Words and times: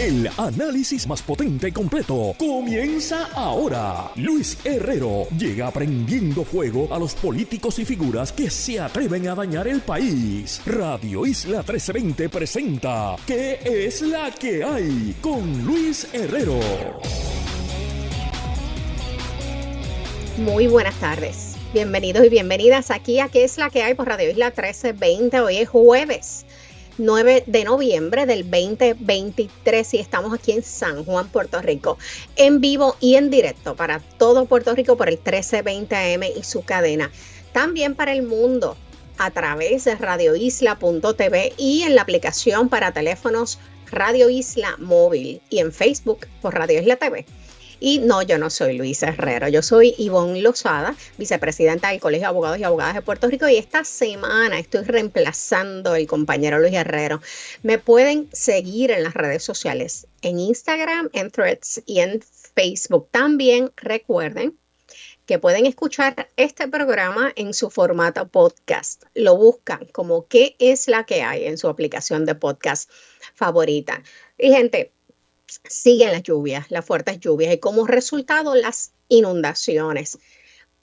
El 0.00 0.30
análisis 0.38 1.06
más 1.06 1.20
potente 1.20 1.68
y 1.68 1.72
completo 1.72 2.34
comienza 2.38 3.28
ahora. 3.34 4.10
Luis 4.16 4.56
Herrero 4.64 5.28
llega 5.36 5.66
aprendiendo 5.66 6.42
fuego 6.42 6.88
a 6.90 6.98
los 6.98 7.12
políticos 7.12 7.78
y 7.80 7.84
figuras 7.84 8.32
que 8.32 8.48
se 8.48 8.80
atreven 8.80 9.28
a 9.28 9.34
dañar 9.34 9.68
el 9.68 9.82
país. 9.82 10.62
Radio 10.64 11.26
Isla 11.26 11.58
1320 11.58 12.30
presenta 12.30 13.16
¿Qué 13.26 13.60
es 13.62 14.00
la 14.00 14.30
que 14.30 14.64
hay? 14.64 15.14
Con 15.20 15.66
Luis 15.66 16.06
Herrero. 16.14 16.58
Muy 20.38 20.66
buenas 20.66 20.98
tardes. 20.98 21.56
Bienvenidos 21.74 22.24
y 22.24 22.30
bienvenidas 22.30 22.90
aquí 22.90 23.20
a 23.20 23.28
¿Qué 23.28 23.44
es 23.44 23.58
la 23.58 23.68
que 23.68 23.82
hay? 23.82 23.92
por 23.92 24.08
Radio 24.08 24.30
Isla 24.30 24.46
1320. 24.46 25.40
Hoy 25.40 25.58
es 25.58 25.68
jueves. 25.68 26.46
9 27.00 27.44
de 27.46 27.64
noviembre 27.64 28.26
del 28.26 28.48
2023 28.48 29.94
y 29.94 29.98
estamos 29.98 30.34
aquí 30.34 30.52
en 30.52 30.62
San 30.62 31.04
Juan, 31.04 31.28
Puerto 31.28 31.60
Rico, 31.62 31.98
en 32.36 32.60
vivo 32.60 32.96
y 33.00 33.16
en 33.16 33.30
directo 33.30 33.74
para 33.74 34.00
todo 34.18 34.44
Puerto 34.44 34.74
Rico 34.74 34.96
por 34.96 35.08
el 35.08 35.16
1320 35.16 35.96
AM 35.96 36.22
y 36.36 36.42
su 36.44 36.62
cadena. 36.62 37.10
También 37.52 37.94
para 37.94 38.12
el 38.12 38.22
mundo 38.22 38.76
a 39.18 39.30
través 39.30 39.84
de 39.84 39.96
radioisla.tv 39.96 41.54
y 41.56 41.82
en 41.82 41.94
la 41.94 42.02
aplicación 42.02 42.68
para 42.68 42.92
teléfonos 42.92 43.58
Radio 43.90 44.30
Isla 44.30 44.76
Móvil 44.78 45.40
y 45.50 45.58
en 45.58 45.72
Facebook 45.72 46.26
por 46.40 46.54
Radio 46.54 46.80
Isla 46.80 46.96
TV. 46.96 47.24
Y 47.82 47.98
no, 48.00 48.20
yo 48.20 48.36
no 48.36 48.50
soy 48.50 48.76
Luis 48.76 49.02
Herrero, 49.02 49.48
yo 49.48 49.62
soy 49.62 49.94
Ivonne 49.96 50.42
Lozada, 50.42 50.94
vicepresidenta 51.16 51.88
del 51.88 51.98
Colegio 51.98 52.24
de 52.24 52.28
Abogados 52.28 52.58
y 52.58 52.64
Abogadas 52.64 52.94
de 52.94 53.00
Puerto 53.00 53.26
Rico 53.26 53.48
y 53.48 53.56
esta 53.56 53.84
semana 53.84 54.58
estoy 54.58 54.84
reemplazando 54.84 55.94
al 55.94 56.06
compañero 56.06 56.58
Luis 56.58 56.74
Herrero. 56.74 57.22
Me 57.62 57.78
pueden 57.78 58.28
seguir 58.32 58.90
en 58.90 59.02
las 59.02 59.14
redes 59.14 59.42
sociales, 59.42 60.06
en 60.20 60.38
Instagram, 60.38 61.08
en 61.14 61.30
Threads 61.30 61.82
y 61.86 62.00
en 62.00 62.20
Facebook. 62.20 63.08
También 63.10 63.72
recuerden 63.76 64.58
que 65.24 65.38
pueden 65.38 65.64
escuchar 65.64 66.28
este 66.36 66.68
programa 66.68 67.32
en 67.34 67.54
su 67.54 67.70
formato 67.70 68.28
podcast. 68.28 69.04
Lo 69.14 69.36
buscan 69.36 69.86
como 69.92 70.26
qué 70.26 70.56
es 70.58 70.86
la 70.86 71.04
que 71.04 71.22
hay 71.22 71.46
en 71.46 71.56
su 71.56 71.68
aplicación 71.68 72.26
de 72.26 72.34
podcast 72.34 72.90
favorita. 73.34 74.02
Y 74.36 74.50
gente, 74.50 74.92
siguen 75.68 76.12
las 76.12 76.22
lluvias, 76.22 76.70
las 76.70 76.84
fuertes 76.84 77.18
lluvias 77.20 77.54
y 77.54 77.58
como 77.58 77.86
resultado 77.86 78.54
las 78.54 78.92
inundaciones. 79.08 80.18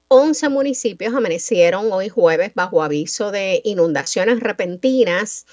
11 0.09 0.49
municipios 0.49 1.13
amanecieron 1.13 1.91
hoy 1.91 2.07
jueves 2.07 2.53
bajo 2.55 2.81
aviso 2.81 3.31
de 3.31 3.61
inundaciones 3.65 4.39
repentinas 4.39 5.45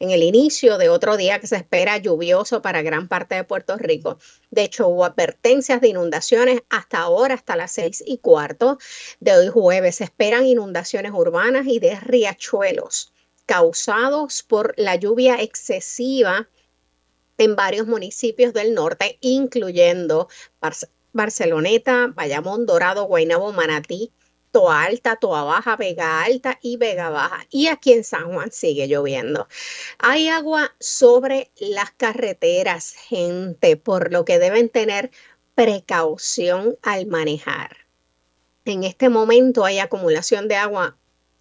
en 0.00 0.10
el 0.10 0.22
inicio 0.22 0.78
de 0.78 0.88
otro 0.88 1.16
día 1.16 1.38
que 1.38 1.46
se 1.46 1.56
espera 1.56 1.96
lluvioso 1.98 2.60
para 2.60 2.82
gran 2.82 3.06
parte 3.06 3.36
de 3.36 3.44
Puerto 3.44 3.76
Rico. 3.76 4.18
De 4.50 4.64
hecho, 4.64 4.88
hubo 4.88 5.04
advertencias 5.04 5.80
de 5.80 5.88
inundaciones 5.88 6.62
hasta 6.70 6.98
ahora, 6.98 7.34
hasta 7.34 7.54
las 7.54 7.70
seis 7.70 8.02
y 8.04 8.18
cuarto 8.18 8.78
de 9.20 9.32
hoy 9.32 9.48
jueves. 9.48 9.96
Se 9.96 10.04
esperan 10.04 10.46
inundaciones 10.46 11.12
urbanas 11.12 11.66
y 11.66 11.78
de 11.78 11.94
riachuelos 12.00 13.12
causados 13.46 14.42
por 14.42 14.74
la 14.76 14.94
lluvia 14.96 15.40
excesiva 15.40 16.48
en 17.44 17.56
varios 17.56 17.86
municipios 17.86 18.52
del 18.52 18.74
norte, 18.74 19.18
incluyendo 19.20 20.28
Barceloneta, 21.12 22.12
Bayamón, 22.14 22.66
Dorado, 22.66 23.04
Guaynabo, 23.04 23.52
Manatí, 23.52 24.12
Toa 24.50 24.84
Alta, 24.84 25.16
Toa 25.16 25.44
Baja, 25.44 25.76
Vega 25.76 26.22
Alta 26.22 26.58
y 26.62 26.76
Vega 26.76 27.08
Baja. 27.10 27.46
Y 27.50 27.68
aquí 27.68 27.92
en 27.92 28.04
San 28.04 28.32
Juan 28.32 28.50
sigue 28.50 28.88
lloviendo. 28.88 29.48
Hay 29.98 30.28
agua 30.28 30.74
sobre 30.80 31.50
las 31.56 31.90
carreteras, 31.92 32.92
gente, 32.92 33.76
por 33.76 34.12
lo 34.12 34.24
que 34.24 34.38
deben 34.38 34.68
tener 34.68 35.10
precaución 35.54 36.76
al 36.82 37.06
manejar. 37.06 37.76
En 38.64 38.84
este 38.84 39.08
momento 39.08 39.64
hay 39.64 39.78
acumulación 39.78 40.48
de 40.48 40.56
agua 40.56 40.96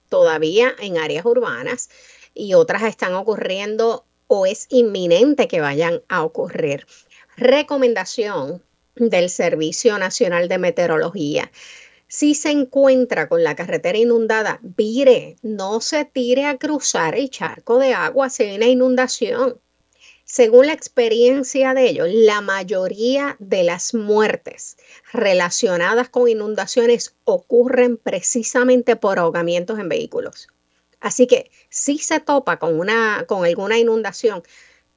todavía 0.10 0.74
en 0.80 0.98
áreas 0.98 1.26
urbanas 1.26 1.90
y 2.34 2.54
otras 2.54 2.84
están 2.84 3.14
ocurriendo 3.14 4.06
o 4.30 4.46
es 4.46 4.68
inminente 4.70 5.48
que 5.48 5.60
vayan 5.60 6.04
a 6.08 6.24
ocurrir. 6.24 6.86
Recomendación 7.36 8.64
del 8.96 9.30
Servicio 9.30 9.98
Nacional 9.98 10.48
de 10.48 10.60
Meteorología. 10.60 11.52
Si 12.08 12.36
se 12.36 12.52
encuentra 12.52 13.28
con 13.28 13.44
la 13.44 13.56
carretera 13.56 13.98
inundada, 13.98 14.60
vire, 14.62 15.36
no 15.42 15.82
se 15.82 16.06
tire 16.06 16.46
a 16.46 16.58
cruzar 16.58 17.16
el 17.16 17.30
charco 17.30 17.80
de 17.80 17.94
agua 17.94 18.30
si 18.30 18.44
hay 18.44 18.56
una 18.56 18.68
inundación. 18.68 19.60
Según 20.26 20.68
la 20.68 20.74
experiencia 20.74 21.74
de 21.74 21.90
ellos, 21.90 22.08
la 22.12 22.42
mayoría 22.42 23.36
de 23.40 23.64
las 23.64 23.96
muertes 23.96 24.78
relacionadas 25.12 26.10
con 26.10 26.30
inundaciones 26.30 27.16
ocurren 27.24 27.98
precisamente 27.98 28.96
por 28.96 29.18
ahogamientos 29.18 29.80
en 29.80 29.90
vehículos. 29.90 30.50
Así 31.00 31.28
que 31.28 31.52
si 31.70 31.98
se 31.98 32.20
topa 32.20 32.60
con, 32.60 32.80
una, 32.80 33.26
con 33.28 33.46
alguna 33.46 33.78
inundación, 33.78 34.44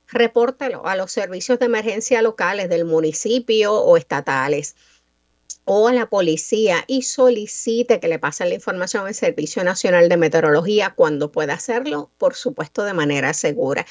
repórtelo 0.08 0.86
a 0.86 0.96
los 0.96 1.12
servicios 1.12 1.58
de 1.58 1.66
emergencia 1.66 2.22
locales 2.22 2.68
del 2.68 2.84
municipio 2.84 3.72
o 3.74 3.96
estatales 3.96 4.76
o 5.64 5.88
a 5.88 5.92
la 5.92 6.08
policía 6.08 6.84
y 6.86 7.02
solicite 7.02 8.00
que 8.00 8.08
le 8.08 8.18
pasen 8.18 8.48
la 8.48 8.56
información 8.56 9.06
al 9.06 9.14
Servicio 9.14 9.62
Nacional 9.62 10.08
de 10.08 10.16
Meteorología 10.16 10.94
cuando 10.94 11.30
pueda 11.30 11.54
hacerlo, 11.54 12.10
por 12.18 12.34
supuesto 12.34 12.84
de 12.84 12.94
manera 12.94 13.32
segura. 13.32 13.86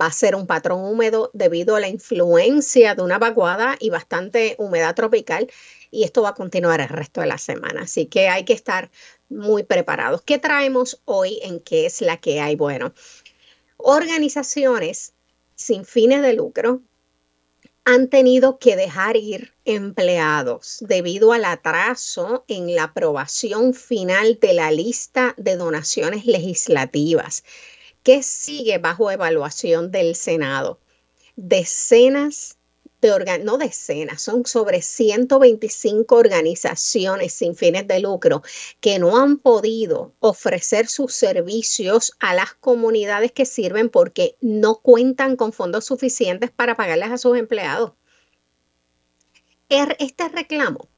Va 0.00 0.06
a 0.06 0.12
ser 0.12 0.34
un 0.34 0.46
patrón 0.46 0.82
húmedo 0.82 1.30
debido 1.34 1.76
a 1.76 1.80
la 1.80 1.88
influencia 1.88 2.94
de 2.94 3.02
una 3.02 3.18
vaguada 3.18 3.76
y 3.78 3.90
bastante 3.90 4.54
humedad 4.58 4.94
tropical 4.94 5.50
y 5.90 6.04
esto 6.04 6.22
va 6.22 6.30
a 6.30 6.34
continuar 6.34 6.80
el 6.80 6.88
resto 6.88 7.20
de 7.20 7.26
la 7.26 7.38
semana. 7.38 7.82
Así 7.82 8.06
que 8.06 8.28
hay 8.28 8.44
que 8.44 8.52
estar 8.54 8.90
muy 9.28 9.62
preparados. 9.62 10.22
¿Qué 10.22 10.38
traemos 10.38 11.02
hoy 11.04 11.38
en 11.42 11.60
qué 11.60 11.86
es 11.86 12.00
la 12.00 12.16
que 12.16 12.40
hay? 12.40 12.56
Bueno, 12.56 12.94
organizaciones 13.76 15.12
sin 15.54 15.84
fines 15.84 16.22
de 16.22 16.32
lucro 16.32 16.80
han 17.92 18.06
tenido 18.06 18.60
que 18.60 18.76
dejar 18.76 19.16
ir 19.16 19.52
empleados 19.64 20.78
debido 20.80 21.32
al 21.32 21.44
atraso 21.44 22.44
en 22.46 22.72
la 22.76 22.84
aprobación 22.84 23.74
final 23.74 24.38
de 24.40 24.54
la 24.54 24.70
lista 24.70 25.34
de 25.36 25.56
donaciones 25.56 26.24
legislativas 26.24 27.42
que 28.04 28.22
sigue 28.22 28.78
bajo 28.78 29.10
evaluación 29.10 29.90
del 29.90 30.14
Senado. 30.14 30.78
Decenas 31.34 32.58
no 33.42 33.58
decenas, 33.58 34.22
son 34.22 34.44
sobre 34.46 34.82
125 34.82 36.14
organizaciones 36.14 37.32
sin 37.32 37.54
fines 37.54 37.86
de 37.86 38.00
lucro 38.00 38.42
que 38.80 38.98
no 38.98 39.16
han 39.16 39.38
podido 39.38 40.12
ofrecer 40.20 40.86
sus 40.86 41.14
servicios 41.14 42.12
a 42.20 42.34
las 42.34 42.54
comunidades 42.54 43.32
que 43.32 43.46
sirven 43.46 43.88
porque 43.88 44.36
no 44.40 44.76
cuentan 44.76 45.36
con 45.36 45.52
fondos 45.52 45.86
suficientes 45.86 46.50
para 46.50 46.76
pagarles 46.76 47.10
a 47.10 47.18
sus 47.18 47.38
empleados. 47.38 47.92
Er, 49.68 49.96
este 49.98 50.28
reclamo 50.28 50.88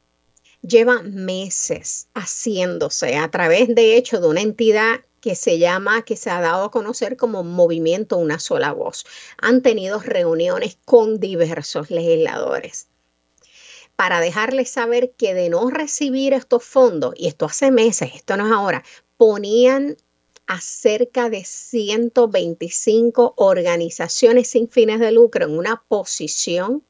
lleva 0.62 1.02
meses 1.02 2.08
haciéndose 2.14 3.16
a 3.16 3.30
través, 3.30 3.74
de 3.74 3.96
hecho, 3.96 4.20
de 4.20 4.28
una 4.28 4.40
entidad 4.40 5.00
que 5.22 5.36
se 5.36 5.58
llama, 5.58 6.04
que 6.04 6.16
se 6.16 6.30
ha 6.30 6.40
dado 6.40 6.64
a 6.64 6.70
conocer 6.70 7.16
como 7.16 7.44
Movimiento 7.44 8.18
Una 8.18 8.40
Sola 8.40 8.72
Voz. 8.72 9.06
Han 9.38 9.62
tenido 9.62 10.00
reuniones 10.00 10.76
con 10.84 11.20
diversos 11.20 11.90
legisladores 11.90 12.88
para 13.94 14.20
dejarles 14.20 14.68
saber 14.68 15.12
que 15.12 15.32
de 15.32 15.48
no 15.48 15.70
recibir 15.70 16.32
estos 16.32 16.64
fondos, 16.64 17.14
y 17.16 17.28
esto 17.28 17.46
hace 17.46 17.70
meses, 17.70 18.10
esto 18.16 18.36
no 18.36 18.46
es 18.46 18.52
ahora, 18.52 18.82
ponían 19.16 19.96
a 20.48 20.60
cerca 20.60 21.30
de 21.30 21.44
125 21.44 23.34
organizaciones 23.36 24.48
sin 24.48 24.68
fines 24.68 24.98
de 24.98 25.12
lucro 25.12 25.44
en 25.44 25.56
una 25.56 25.84
posición 25.86 26.82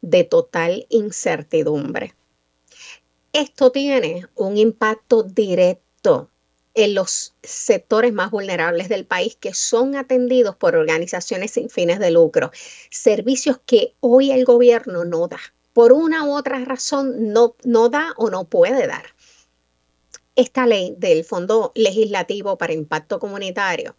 de 0.00 0.24
total 0.24 0.86
incertidumbre. 0.88 2.16
Esto 3.32 3.70
tiene 3.70 4.26
un 4.34 4.56
impacto 4.56 5.22
directo 5.22 6.30
en 6.74 6.94
los 6.94 7.34
sectores 7.42 8.12
más 8.12 8.30
vulnerables 8.30 8.88
del 8.88 9.04
país 9.04 9.36
que 9.36 9.54
son 9.54 9.96
atendidos 9.96 10.56
por 10.56 10.76
organizaciones 10.76 11.52
sin 11.52 11.68
fines 11.68 11.98
de 11.98 12.10
lucro, 12.10 12.50
servicios 12.90 13.58
que 13.66 13.94
hoy 14.00 14.30
el 14.30 14.44
gobierno 14.44 15.04
no 15.04 15.28
da. 15.28 15.40
Por 15.72 15.92
una 15.92 16.24
u 16.24 16.32
otra 16.36 16.64
razón 16.64 17.32
no, 17.32 17.56
no 17.64 17.88
da 17.88 18.12
o 18.16 18.30
no 18.30 18.44
puede 18.44 18.86
dar. 18.86 19.14
Esta 20.36 20.66
ley 20.66 20.94
del 20.96 21.24
Fondo 21.24 21.72
Legislativo 21.74 22.56
para 22.56 22.72
Impacto 22.72 23.18
Comunitario 23.18 23.96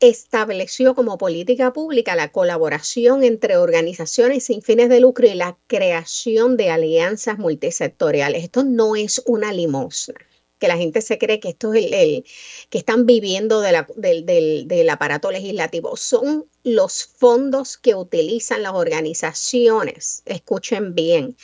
estableció 0.00 0.94
como 0.94 1.18
política 1.18 1.72
pública 1.72 2.14
la 2.14 2.32
colaboración 2.32 3.22
entre 3.22 3.58
organizaciones 3.58 4.44
sin 4.44 4.62
fines 4.62 4.88
de 4.88 5.00
lucro 5.00 5.26
y 5.26 5.34
la 5.34 5.58
creación 5.66 6.56
de 6.56 6.70
alianzas 6.70 7.38
multisectoriales. 7.38 8.44
Esto 8.44 8.64
no 8.64 8.96
es 8.96 9.22
una 9.26 9.52
limosna 9.52 10.14
que 10.60 10.68
la 10.68 10.76
gente 10.76 11.00
se 11.00 11.18
cree 11.18 11.40
que 11.40 11.48
esto 11.48 11.72
es 11.74 11.86
el, 11.90 12.24
que 12.68 12.78
están 12.78 13.06
viviendo 13.06 13.60
del, 13.62 14.88
aparato 14.90 15.32
legislativo. 15.32 15.96
Son 15.96 16.46
los 16.62 17.04
fondos 17.04 17.78
que 17.78 17.94
utilizan 17.94 18.62
las 18.62 18.74
organizaciones, 18.74 20.22
escuchen 20.26 20.94
bien, 20.94 21.36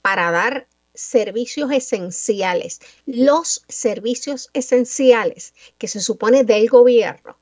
para 0.00 0.30
dar 0.32 0.66
servicios 0.94 1.70
esenciales, 1.70 2.80
los 3.06 3.62
servicios 3.68 4.50
esenciales 4.54 5.54
que 5.78 5.88
se 5.88 6.00
supone 6.00 6.42
del 6.44 6.68
gobierno 6.68 7.38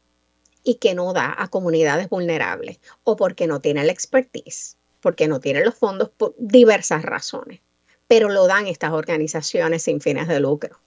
y 0.63 0.75
que 0.75 0.95
no 0.95 1.13
da 1.13 1.35
a 1.39 1.49
comunidades 1.49 2.09
vulnerables 2.09 2.81
o 3.05 3.17
porque 3.17 3.47
no 3.47 3.61
tiene 3.61 3.85
la 3.85 3.93
expertise, 3.93 4.77
porque 5.01 5.29
no 5.29 5.41
tiene 5.41 5.65
los 5.65 5.75
fondos 5.75 6.11
por 6.11 6.35
diversas 6.39 7.03
razones, 7.03 7.61
pero 8.09 8.29
lo 8.29 8.47
dan 8.47 8.67
estas 8.67 8.93
organizaciones 8.93 9.85
sin 9.85 10.01
fines 10.01 10.29
de 10.29 10.41
lucro. 10.41 10.81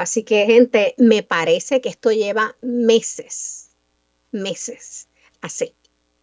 Así 0.00 0.22
que, 0.22 0.46
gente, 0.46 0.94
me 0.96 1.22
parece 1.22 1.82
que 1.82 1.90
esto 1.90 2.10
lleva 2.10 2.56
meses, 2.62 3.68
meses 4.32 5.08
así. 5.42 5.74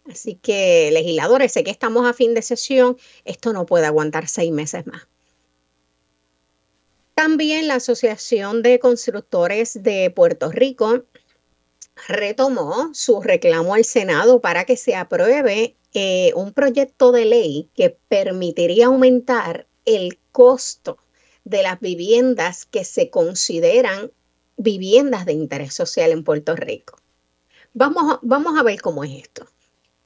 Así 0.10 0.34
que, 0.34 0.90
legisladores, 0.92 1.52
sé 1.52 1.64
que 1.64 1.70
estamos 1.70 2.08
a 2.08 2.14
fin 2.14 2.34
de 2.34 2.42
sesión, 2.42 2.98
esto 3.24 3.54
no 3.54 3.68
puede 3.68 3.86
aguantar 3.86 4.28
seis 4.28 4.52
meses 4.52 4.88
más. 4.88 5.08
También 7.14 7.68
la 7.68 7.76
Asociación 7.76 8.64
de 8.64 8.80
Constructores 8.80 9.84
de 9.84 10.10
Puerto 10.10 10.52
Rico 10.52 11.04
retomó 12.08 12.90
su 12.96 13.22
reclamo 13.22 13.76
al 13.76 13.86
Senado 13.86 14.42
para 14.42 14.66
que 14.66 14.76
se 14.76 14.96
apruebe 14.96 15.76
eh, 15.94 16.32
un 16.34 16.52
proyecto 16.52 17.12
de 17.12 17.26
ley 17.26 17.70
que 17.76 17.96
permitiría 18.10 18.88
aumentar 18.88 19.68
el 19.86 20.18
costo 20.32 20.98
de 21.50 21.64
las 21.64 21.80
viviendas 21.80 22.66
que 22.66 22.84
se 22.84 23.10
consideran 23.10 24.12
viviendas 24.58 25.26
de 25.26 25.34
interés 25.34 25.74
social 25.74 26.12
en 26.12 26.24
Puerto 26.24 26.56
Rico. 26.56 26.98
Vamos 27.74 28.20
vamos 28.22 28.60
a 28.60 28.64
ver 28.64 28.82
cómo 28.82 29.04
es 29.04 29.12
esto. 29.24 29.48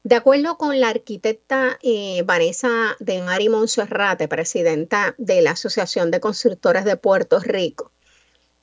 De 0.03 0.15
acuerdo 0.15 0.57
con 0.57 0.79
la 0.79 0.89
arquitecta 0.89 1.77
eh, 1.81 2.23
Vanessa 2.25 2.95
de 2.99 3.21
Mari 3.21 3.49
Monserrate, 3.49 4.27
presidenta 4.27 5.15
de 5.17 5.41
la 5.41 5.51
Asociación 5.51 6.11
de 6.11 6.19
Constructores 6.19 6.85
de 6.85 6.97
Puerto 6.97 7.39
Rico, 7.39 7.91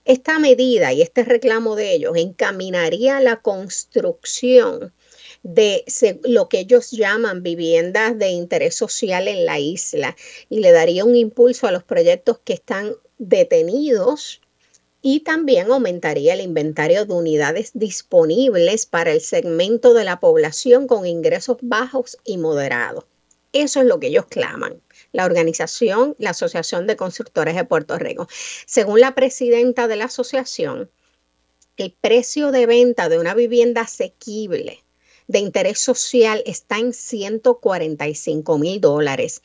esta 0.04 0.38
medida 0.38 0.92
y 0.92 1.02
este 1.02 1.24
reclamo 1.24 1.76
de 1.76 1.94
ellos 1.94 2.16
encaminaría 2.16 3.20
la 3.20 3.36
construcción 3.36 4.92
de 5.42 5.84
lo 6.24 6.48
que 6.48 6.60
ellos 6.60 6.90
llaman 6.90 7.42
viviendas 7.42 8.18
de 8.18 8.28
interés 8.28 8.74
social 8.74 9.28
en 9.28 9.46
la 9.46 9.58
isla 9.58 10.16
y 10.48 10.60
le 10.60 10.72
daría 10.72 11.04
un 11.04 11.16
impulso 11.16 11.66
a 11.66 11.72
los 11.72 11.84
proyectos 11.84 12.38
que 12.44 12.54
están 12.54 12.94
detenidos 13.18 14.40
y 15.00 15.20
también 15.20 15.70
aumentaría 15.70 16.34
el 16.34 16.40
inventario 16.40 17.04
de 17.06 17.14
unidades 17.14 17.70
disponibles 17.74 18.86
para 18.86 19.12
el 19.12 19.20
segmento 19.20 19.94
de 19.94 20.04
la 20.04 20.18
población 20.18 20.86
con 20.86 21.06
ingresos 21.06 21.58
bajos 21.62 22.18
y 22.24 22.36
moderados. 22.36 23.04
Eso 23.52 23.80
es 23.80 23.86
lo 23.86 24.00
que 24.00 24.08
ellos 24.08 24.26
claman. 24.26 24.82
La 25.12 25.24
organización, 25.24 26.14
la 26.18 26.30
Asociación 26.30 26.86
de 26.86 26.96
Constructores 26.96 27.54
de 27.54 27.64
Puerto 27.64 27.96
Rico. 27.98 28.28
Según 28.66 29.00
la 29.00 29.14
presidenta 29.14 29.88
de 29.88 29.96
la 29.96 30.06
asociación, 30.06 30.90
el 31.76 31.92
precio 31.92 32.50
de 32.50 32.66
venta 32.66 33.08
de 33.08 33.18
una 33.18 33.34
vivienda 33.34 33.82
asequible 33.82 34.84
de 35.28 35.38
interés 35.38 35.78
social 35.78 36.42
está 36.46 36.78
en 36.78 36.92
145 36.92 38.58
mil 38.58 38.80
dólares 38.80 39.42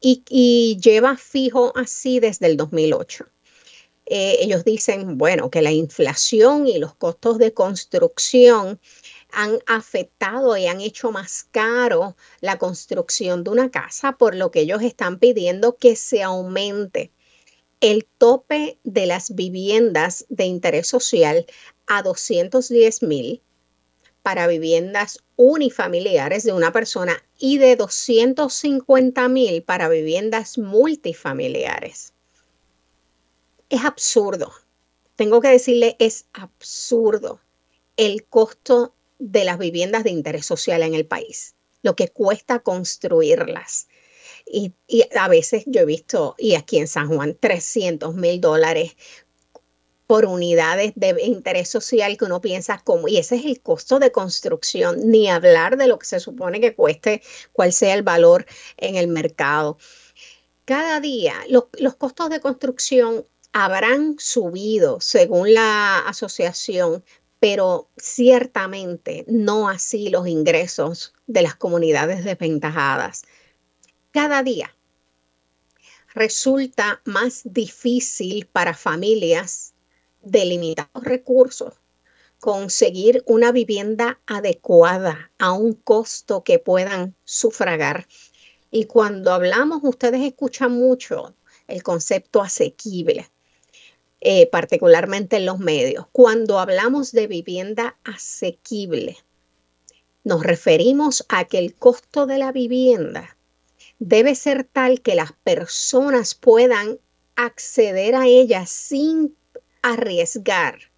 y, 0.00 0.78
lleva 0.82 1.16
fijo 1.16 1.72
así 1.76 2.18
desde 2.18 2.46
el 2.46 2.56
2008. 2.56 3.26
Eh, 4.06 4.38
ellos 4.40 4.64
dicen, 4.64 5.18
bueno, 5.18 5.50
que 5.50 5.60
la 5.60 5.70
inflación 5.70 6.66
y 6.66 6.78
los 6.78 6.94
costos 6.94 7.36
de 7.36 7.52
construcción 7.52 8.80
han 9.30 9.58
afectado 9.66 10.56
y 10.56 10.66
han 10.66 10.80
hecho 10.80 11.12
más 11.12 11.44
caro 11.50 12.16
la 12.40 12.58
construcción 12.58 13.44
de 13.44 13.50
una 13.50 13.70
casa, 13.70 14.16
por 14.16 14.34
lo 14.34 14.50
que 14.50 14.60
ellos 14.60 14.80
están 14.82 15.18
pidiendo 15.18 15.76
que 15.76 15.94
se 15.94 16.22
aumente 16.22 17.12
el 17.80 18.06
tope 18.16 18.78
de 18.82 19.06
las 19.06 19.34
viviendas 19.34 20.24
de 20.30 20.46
interés 20.46 20.88
social 20.88 21.44
a 21.86 22.02
210 22.02 23.02
mil 23.02 23.42
para 24.22 24.46
viviendas 24.46 25.22
unifamiliares 25.36 26.44
de 26.44 26.52
una 26.52 26.72
persona 26.72 27.22
y 27.38 27.58
de 27.58 27.76
250 27.76 29.28
mil 29.28 29.62
para 29.62 29.88
viviendas 29.88 30.58
multifamiliares. 30.58 32.12
Es 33.70 33.84
absurdo. 33.84 34.52
Tengo 35.16 35.40
que 35.40 35.48
decirle, 35.48 35.96
es 35.98 36.26
absurdo 36.32 37.40
el 37.96 38.24
costo 38.24 38.94
de 39.18 39.44
las 39.44 39.58
viviendas 39.58 40.04
de 40.04 40.10
interés 40.10 40.46
social 40.46 40.82
en 40.82 40.94
el 40.94 41.06
país, 41.06 41.54
lo 41.82 41.96
que 41.96 42.08
cuesta 42.08 42.60
construirlas. 42.60 43.88
Y, 44.46 44.72
a 45.18 45.28
veces 45.28 45.64
yo 45.66 45.82
he 45.82 45.84
visto, 45.84 46.34
y 46.38 46.54
aquí 46.54 46.78
en 46.78 46.88
San 46.88 47.08
Juan, 47.08 47.36
300 47.38 48.14
mil 48.14 48.40
dólares 48.40 48.96
por 50.08 50.24
unidades 50.24 50.94
de 50.96 51.22
interés 51.22 51.68
social 51.68 52.16
que 52.16 52.24
uno 52.24 52.40
piensa 52.40 52.80
como, 52.82 53.08
y 53.08 53.18
ese 53.18 53.36
es 53.36 53.44
el 53.44 53.60
costo 53.60 53.98
de 53.98 54.10
construcción, 54.10 55.10
ni 55.10 55.28
hablar 55.28 55.76
de 55.76 55.86
lo 55.86 55.98
que 55.98 56.06
se 56.06 56.18
supone 56.18 56.62
que 56.62 56.74
cueste, 56.74 57.20
cuál 57.52 57.74
sea 57.74 57.92
el 57.92 58.02
valor 58.02 58.46
en 58.78 58.96
el 58.96 59.08
mercado. 59.08 59.76
Cada 60.64 61.00
día 61.00 61.34
los, 61.50 61.64
los 61.78 61.94
costos 61.96 62.30
de 62.30 62.40
construcción 62.40 63.26
habrán 63.52 64.16
subido 64.18 64.98
según 65.02 65.52
la 65.52 65.98
asociación, 65.98 67.04
pero 67.38 67.90
ciertamente 67.98 69.26
no 69.28 69.68
así 69.68 70.08
los 70.08 70.26
ingresos 70.26 71.12
de 71.26 71.42
las 71.42 71.54
comunidades 71.54 72.24
desventajadas. 72.24 73.24
Cada 74.12 74.42
día 74.42 74.74
resulta 76.14 77.02
más 77.04 77.42
difícil 77.44 78.46
para 78.46 78.72
familias 78.72 79.74
de 80.22 80.44
limitados 80.44 81.04
recursos 81.04 81.74
conseguir 82.40 83.22
una 83.26 83.52
vivienda 83.52 84.20
adecuada 84.26 85.30
a 85.38 85.52
un 85.52 85.72
costo 85.74 86.44
que 86.44 86.58
puedan 86.58 87.14
sufragar. 87.24 88.06
Y 88.70 88.84
cuando 88.84 89.32
hablamos, 89.32 89.80
ustedes 89.82 90.22
escuchan 90.22 90.72
mucho 90.72 91.34
el 91.66 91.82
concepto 91.82 92.40
asequible, 92.40 93.28
eh, 94.20 94.46
particularmente 94.46 95.36
en 95.36 95.46
los 95.46 95.58
medios. 95.58 96.06
Cuando 96.12 96.58
hablamos 96.58 97.12
de 97.12 97.26
vivienda 97.26 97.96
asequible, 98.04 99.18
nos 100.24 100.42
referimos 100.42 101.24
a 101.28 101.44
que 101.44 101.58
el 101.58 101.74
costo 101.74 102.26
de 102.26 102.38
la 102.38 102.52
vivienda 102.52 103.36
debe 103.98 104.34
ser 104.34 104.64
tal 104.64 105.00
que 105.00 105.14
las 105.14 105.32
personas 105.32 106.34
puedan 106.34 106.98
acceder 107.36 108.14
a 108.14 108.26
ella 108.26 108.66
sin 108.66 109.36
arriesgar 109.82 110.90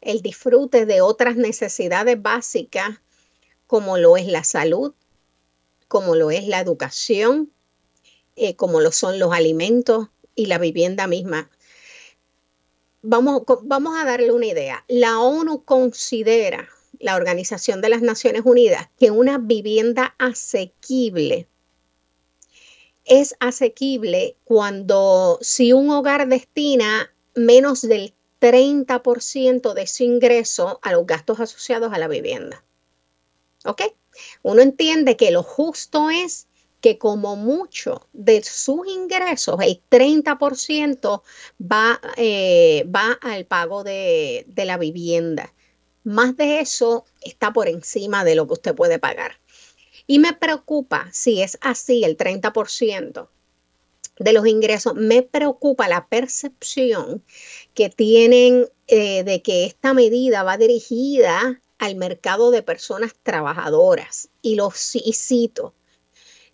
el 0.00 0.22
disfrute 0.22 0.86
de 0.86 1.00
otras 1.00 1.36
necesidades 1.36 2.20
básicas 2.20 3.00
como 3.66 3.98
lo 3.98 4.16
es 4.16 4.26
la 4.26 4.44
salud, 4.44 4.94
como 5.88 6.14
lo 6.14 6.30
es 6.30 6.46
la 6.46 6.60
educación, 6.60 7.50
eh, 8.36 8.54
como 8.56 8.80
lo 8.80 8.92
son 8.92 9.18
los 9.18 9.32
alimentos 9.32 10.08
y 10.34 10.46
la 10.46 10.58
vivienda 10.58 11.06
misma. 11.06 11.50
Vamos, 13.02 13.42
vamos 13.62 13.98
a 13.98 14.04
darle 14.04 14.32
una 14.32 14.46
idea. 14.46 14.84
La 14.88 15.18
ONU 15.20 15.64
considera, 15.64 16.68
la 16.98 17.16
Organización 17.16 17.80
de 17.80 17.90
las 17.90 18.02
Naciones 18.02 18.42
Unidas, 18.44 18.88
que 18.98 19.10
una 19.10 19.38
vivienda 19.38 20.14
asequible 20.18 21.48
es 23.08 23.34
asequible 23.40 24.36
cuando 24.44 25.38
si 25.40 25.72
un 25.72 25.90
hogar 25.90 26.28
destina 26.28 27.10
menos 27.38 27.82
del 27.82 28.14
30% 28.40 29.74
de 29.74 29.86
su 29.86 30.04
ingreso 30.04 30.78
a 30.82 30.92
los 30.92 31.06
gastos 31.06 31.40
asociados 31.40 31.92
a 31.92 31.98
la 31.98 32.08
vivienda. 32.08 32.64
¿Ok? 33.64 33.82
Uno 34.42 34.62
entiende 34.62 35.16
que 35.16 35.30
lo 35.30 35.42
justo 35.42 36.10
es 36.10 36.46
que 36.80 36.98
como 36.98 37.36
mucho 37.36 38.06
de 38.12 38.42
sus 38.44 38.86
ingresos, 38.86 39.58
el 39.60 39.82
30% 39.90 41.22
va, 41.60 42.00
eh, 42.16 42.84
va 42.94 43.18
al 43.20 43.46
pago 43.46 43.82
de, 43.82 44.44
de 44.46 44.64
la 44.64 44.78
vivienda. 44.78 45.52
Más 46.04 46.36
de 46.36 46.60
eso 46.60 47.04
está 47.20 47.52
por 47.52 47.68
encima 47.68 48.24
de 48.24 48.36
lo 48.36 48.46
que 48.46 48.54
usted 48.54 48.74
puede 48.74 48.98
pagar. 48.98 49.40
Y 50.06 50.20
me 50.20 50.32
preocupa 50.32 51.08
si 51.12 51.42
es 51.42 51.58
así 51.60 52.04
el 52.04 52.16
30%, 52.16 53.28
de 54.18 54.32
los 54.32 54.46
ingresos, 54.46 54.94
me 54.94 55.22
preocupa 55.22 55.88
la 55.88 56.08
percepción 56.08 57.24
que 57.74 57.90
tienen 57.90 58.68
eh, 58.86 59.24
de 59.24 59.42
que 59.42 59.64
esta 59.66 59.94
medida 59.94 60.42
va 60.42 60.56
dirigida 60.56 61.60
al 61.78 61.96
mercado 61.96 62.50
de 62.50 62.62
personas 62.62 63.14
trabajadoras. 63.22 64.30
Y 64.42 64.56
lo 64.56 64.70
cito, 64.72 65.74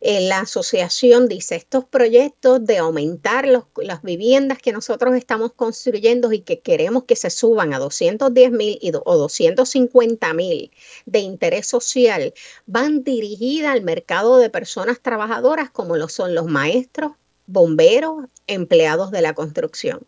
Eh, 0.01 0.21
la 0.29 0.41
asociación 0.41 1.29
dice, 1.29 1.57
estos 1.57 1.85
proyectos 1.87 2.65
de 2.65 2.79
aumentar 2.79 3.47
las 3.47 4.03
viviendas 4.03 4.59
que 4.59 4.73
nosotros 4.73 5.15
estamos 5.17 5.53
construyendo 5.55 6.33
y 6.33 6.41
que 6.43 6.61
queremos 6.61 7.05
que 7.05 7.17
se 7.17 7.31
suban 7.31 7.73
a 7.73 7.79
210 7.79 8.51
mil 8.53 8.79
o 9.05 9.17
250 9.17 10.35
mil 10.35 10.71
de 11.07 11.21
interés 11.21 11.67
social, 11.67 12.35
van 12.67 13.03
dirigidas 13.03 13.73
al 13.73 13.83
mercado 13.83 14.39
de 14.39 14.51
personas 14.51 15.01
trabajadoras 15.01 15.71
como 15.71 15.97
lo 15.97 16.09
son 16.09 16.35
los 16.35 16.47
maestros, 16.47 17.13
bomberos, 17.47 18.27
empleados 18.47 19.11
de 19.11 19.23
la 19.23 19.35
construcción. 19.35 20.07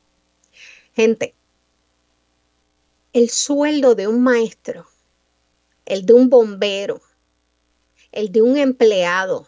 Gente, 0.95 1.35
el 3.12 3.31
sueldo 3.31 3.95
de 3.95 4.09
un 4.09 4.23
maestro, 4.23 4.87
el 5.85 6.07
de 6.07 6.12
un 6.14 6.28
bombero, 6.28 7.00
el 8.12 8.33
de 8.33 8.43
un 8.43 8.57
empleado, 8.57 9.47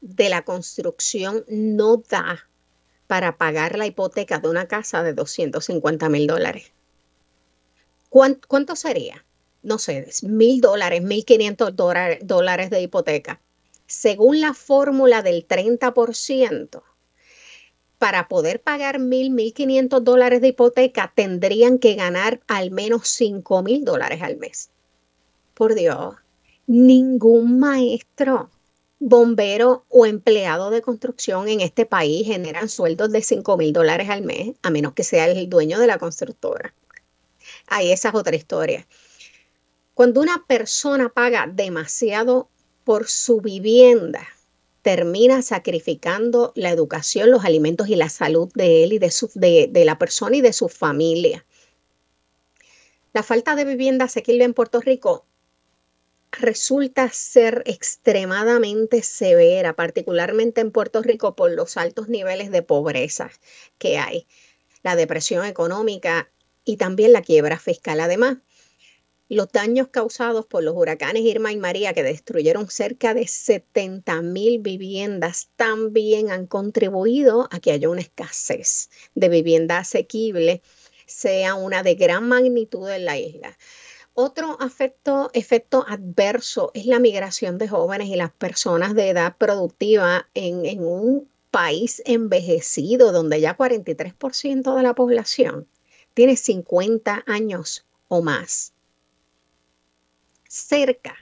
de 0.00 0.28
la 0.28 0.42
construcción 0.42 1.44
no 1.48 1.98
da 2.08 2.48
para 3.06 3.36
pagar 3.36 3.76
la 3.76 3.86
hipoteca 3.86 4.38
de 4.38 4.48
una 4.48 4.66
casa 4.66 5.02
de 5.02 5.12
250 5.12 6.08
mil 6.08 6.26
dólares. 6.26 6.72
¿Cuánto, 8.08 8.76
sería? 8.76 9.24
No 9.62 9.78
sé, 9.78 10.08
mil 10.22 10.60
dólares, 10.60 11.02
mil 11.02 11.24
quinientos 11.24 11.74
dólares 11.76 12.70
de 12.70 12.80
hipoteca. 12.80 13.40
Según 13.86 14.40
la 14.40 14.54
fórmula 14.54 15.22
del 15.22 15.46
30%, 15.46 16.82
para 18.00 18.28
poder 18.28 18.62
pagar 18.62 18.98
mil, 18.98 19.30
mil 19.30 19.52
quinientos 19.52 20.02
dólares 20.02 20.40
de 20.40 20.48
hipoteca, 20.48 21.12
tendrían 21.14 21.78
que 21.78 21.96
ganar 21.96 22.40
al 22.48 22.70
menos 22.70 23.08
cinco 23.08 23.62
mil 23.62 23.84
dólares 23.84 24.22
al 24.22 24.38
mes. 24.38 24.70
Por 25.52 25.74
Dios, 25.74 26.14
ningún 26.66 27.58
maestro 27.58 28.48
bombero 28.98 29.84
o 29.90 30.06
empleado 30.06 30.70
de 30.70 30.80
construcción 30.80 31.48
en 31.48 31.60
este 31.60 31.84
país 31.84 32.26
generan 32.26 32.70
sueldos 32.70 33.12
de 33.12 33.20
5 33.20 33.56
mil 33.58 33.72
dólares 33.72 34.08
al 34.08 34.22
mes, 34.22 34.54
a 34.62 34.70
menos 34.70 34.94
que 34.94 35.04
sea 35.04 35.26
el 35.26 35.50
dueño 35.50 35.78
de 35.78 35.86
la 35.86 35.98
constructora. 35.98 36.72
Ahí 37.66 37.92
esa 37.92 38.08
es 38.08 38.14
otra 38.14 38.36
historia. 38.36 38.86
Cuando 39.92 40.22
una 40.22 40.46
persona 40.46 41.10
paga 41.10 41.46
demasiado 41.46 42.48
por 42.84 43.08
su 43.08 43.42
vivienda, 43.42 44.26
termina 44.82 45.42
sacrificando 45.42 46.52
la 46.54 46.70
educación, 46.70 47.30
los 47.30 47.44
alimentos 47.44 47.88
y 47.88 47.96
la 47.96 48.08
salud 48.08 48.50
de 48.54 48.84
él 48.84 48.92
y 48.94 48.98
de, 48.98 49.10
su, 49.10 49.30
de, 49.34 49.68
de 49.70 49.84
la 49.84 49.98
persona 49.98 50.36
y 50.36 50.40
de 50.40 50.52
su 50.52 50.68
familia. 50.68 51.44
La 53.12 53.22
falta 53.22 53.56
de 53.56 53.64
vivienda 53.64 54.06
asequible 54.06 54.44
en 54.44 54.54
Puerto 54.54 54.80
Rico 54.80 55.26
resulta 56.32 57.10
ser 57.10 57.62
extremadamente 57.66 59.02
severa, 59.02 59.74
particularmente 59.74 60.60
en 60.60 60.70
Puerto 60.70 61.02
Rico 61.02 61.34
por 61.34 61.50
los 61.50 61.76
altos 61.76 62.08
niveles 62.08 62.50
de 62.50 62.62
pobreza 62.62 63.30
que 63.78 63.98
hay, 63.98 64.26
la 64.82 64.96
depresión 64.96 65.44
económica 65.44 66.30
y 66.64 66.76
también 66.76 67.12
la 67.12 67.22
quiebra 67.22 67.58
fiscal. 67.58 68.00
Además, 68.00 68.38
los 69.30 69.52
daños 69.52 69.88
causados 69.88 70.44
por 70.44 70.64
los 70.64 70.74
huracanes 70.74 71.22
Irma 71.22 71.52
y 71.52 71.56
María, 71.56 71.94
que 71.94 72.02
destruyeron 72.02 72.68
cerca 72.68 73.14
de 73.14 73.28
70 73.28 74.22
mil 74.22 74.58
viviendas, 74.58 75.50
también 75.54 76.32
han 76.32 76.48
contribuido 76.48 77.48
a 77.52 77.60
que 77.60 77.70
haya 77.70 77.88
una 77.88 78.00
escasez 78.00 78.90
de 79.14 79.28
vivienda 79.28 79.78
asequible, 79.78 80.62
sea 81.06 81.54
una 81.54 81.84
de 81.84 81.94
gran 81.94 82.26
magnitud 82.26 82.88
en 82.90 83.04
la 83.04 83.18
isla. 83.18 83.56
Otro 84.14 84.58
efecto 84.60 85.84
adverso 85.86 86.72
es 86.74 86.86
la 86.86 86.98
migración 86.98 87.56
de 87.56 87.68
jóvenes 87.68 88.08
y 88.08 88.16
las 88.16 88.32
personas 88.32 88.96
de 88.96 89.10
edad 89.10 89.36
productiva 89.38 90.28
en, 90.34 90.66
en 90.66 90.82
un 90.82 91.30
país 91.52 92.02
envejecido 92.04 93.12
donde 93.12 93.40
ya 93.40 93.56
43% 93.56 94.74
de 94.74 94.82
la 94.82 94.94
población 94.94 95.68
tiene 96.14 96.36
50 96.36 97.22
años 97.28 97.86
o 98.08 98.22
más. 98.22 98.69
Cerca 100.50 101.14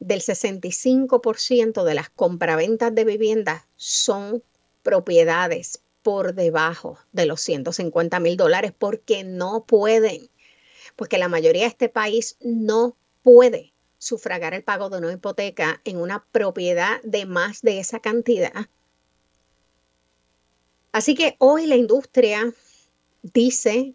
del 0.00 0.20
65% 0.20 1.84
de 1.84 1.94
las 1.94 2.10
compraventas 2.10 2.92
de 2.92 3.04
viviendas 3.04 3.62
son 3.76 4.42
propiedades 4.82 5.80
por 6.02 6.34
debajo 6.34 6.98
de 7.12 7.26
los 7.26 7.40
150 7.40 8.18
mil 8.18 8.36
dólares 8.36 8.72
porque 8.76 9.22
no 9.22 9.64
pueden 9.64 10.28
porque 10.96 11.18
la 11.18 11.28
mayoría 11.28 11.62
de 11.62 11.68
este 11.68 11.88
país 11.88 12.36
no 12.40 12.96
puede 13.22 13.72
sufragar 13.98 14.52
el 14.52 14.64
pago 14.64 14.90
de 14.90 14.98
una 14.98 15.12
hipoteca 15.12 15.80
en 15.84 15.98
una 15.98 16.24
propiedad 16.32 17.00
de 17.04 17.24
más 17.24 17.62
de 17.62 17.78
esa 17.78 18.00
cantidad. 18.00 18.66
Así 20.90 21.14
que 21.14 21.36
hoy 21.38 21.66
la 21.66 21.76
industria 21.76 22.52
dice 23.22 23.94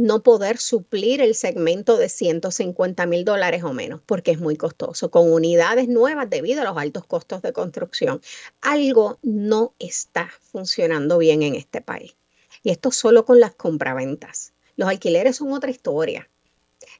no 0.00 0.22
poder 0.22 0.56
suplir 0.56 1.20
el 1.20 1.34
segmento 1.34 1.98
de 1.98 2.08
150 2.08 3.04
mil 3.04 3.26
dólares 3.26 3.62
o 3.64 3.74
menos, 3.74 4.00
porque 4.06 4.30
es 4.30 4.40
muy 4.40 4.56
costoso, 4.56 5.10
con 5.10 5.30
unidades 5.30 5.88
nuevas 5.88 6.30
debido 6.30 6.62
a 6.62 6.64
los 6.64 6.78
altos 6.78 7.04
costos 7.04 7.42
de 7.42 7.52
construcción. 7.52 8.22
Algo 8.62 9.18
no 9.22 9.74
está 9.78 10.30
funcionando 10.40 11.18
bien 11.18 11.42
en 11.42 11.54
este 11.54 11.82
país. 11.82 12.16
Y 12.62 12.70
esto 12.70 12.92
solo 12.92 13.26
con 13.26 13.40
las 13.40 13.54
compraventas. 13.54 14.54
Los 14.76 14.88
alquileres 14.88 15.36
son 15.36 15.52
otra 15.52 15.70
historia. 15.70 16.30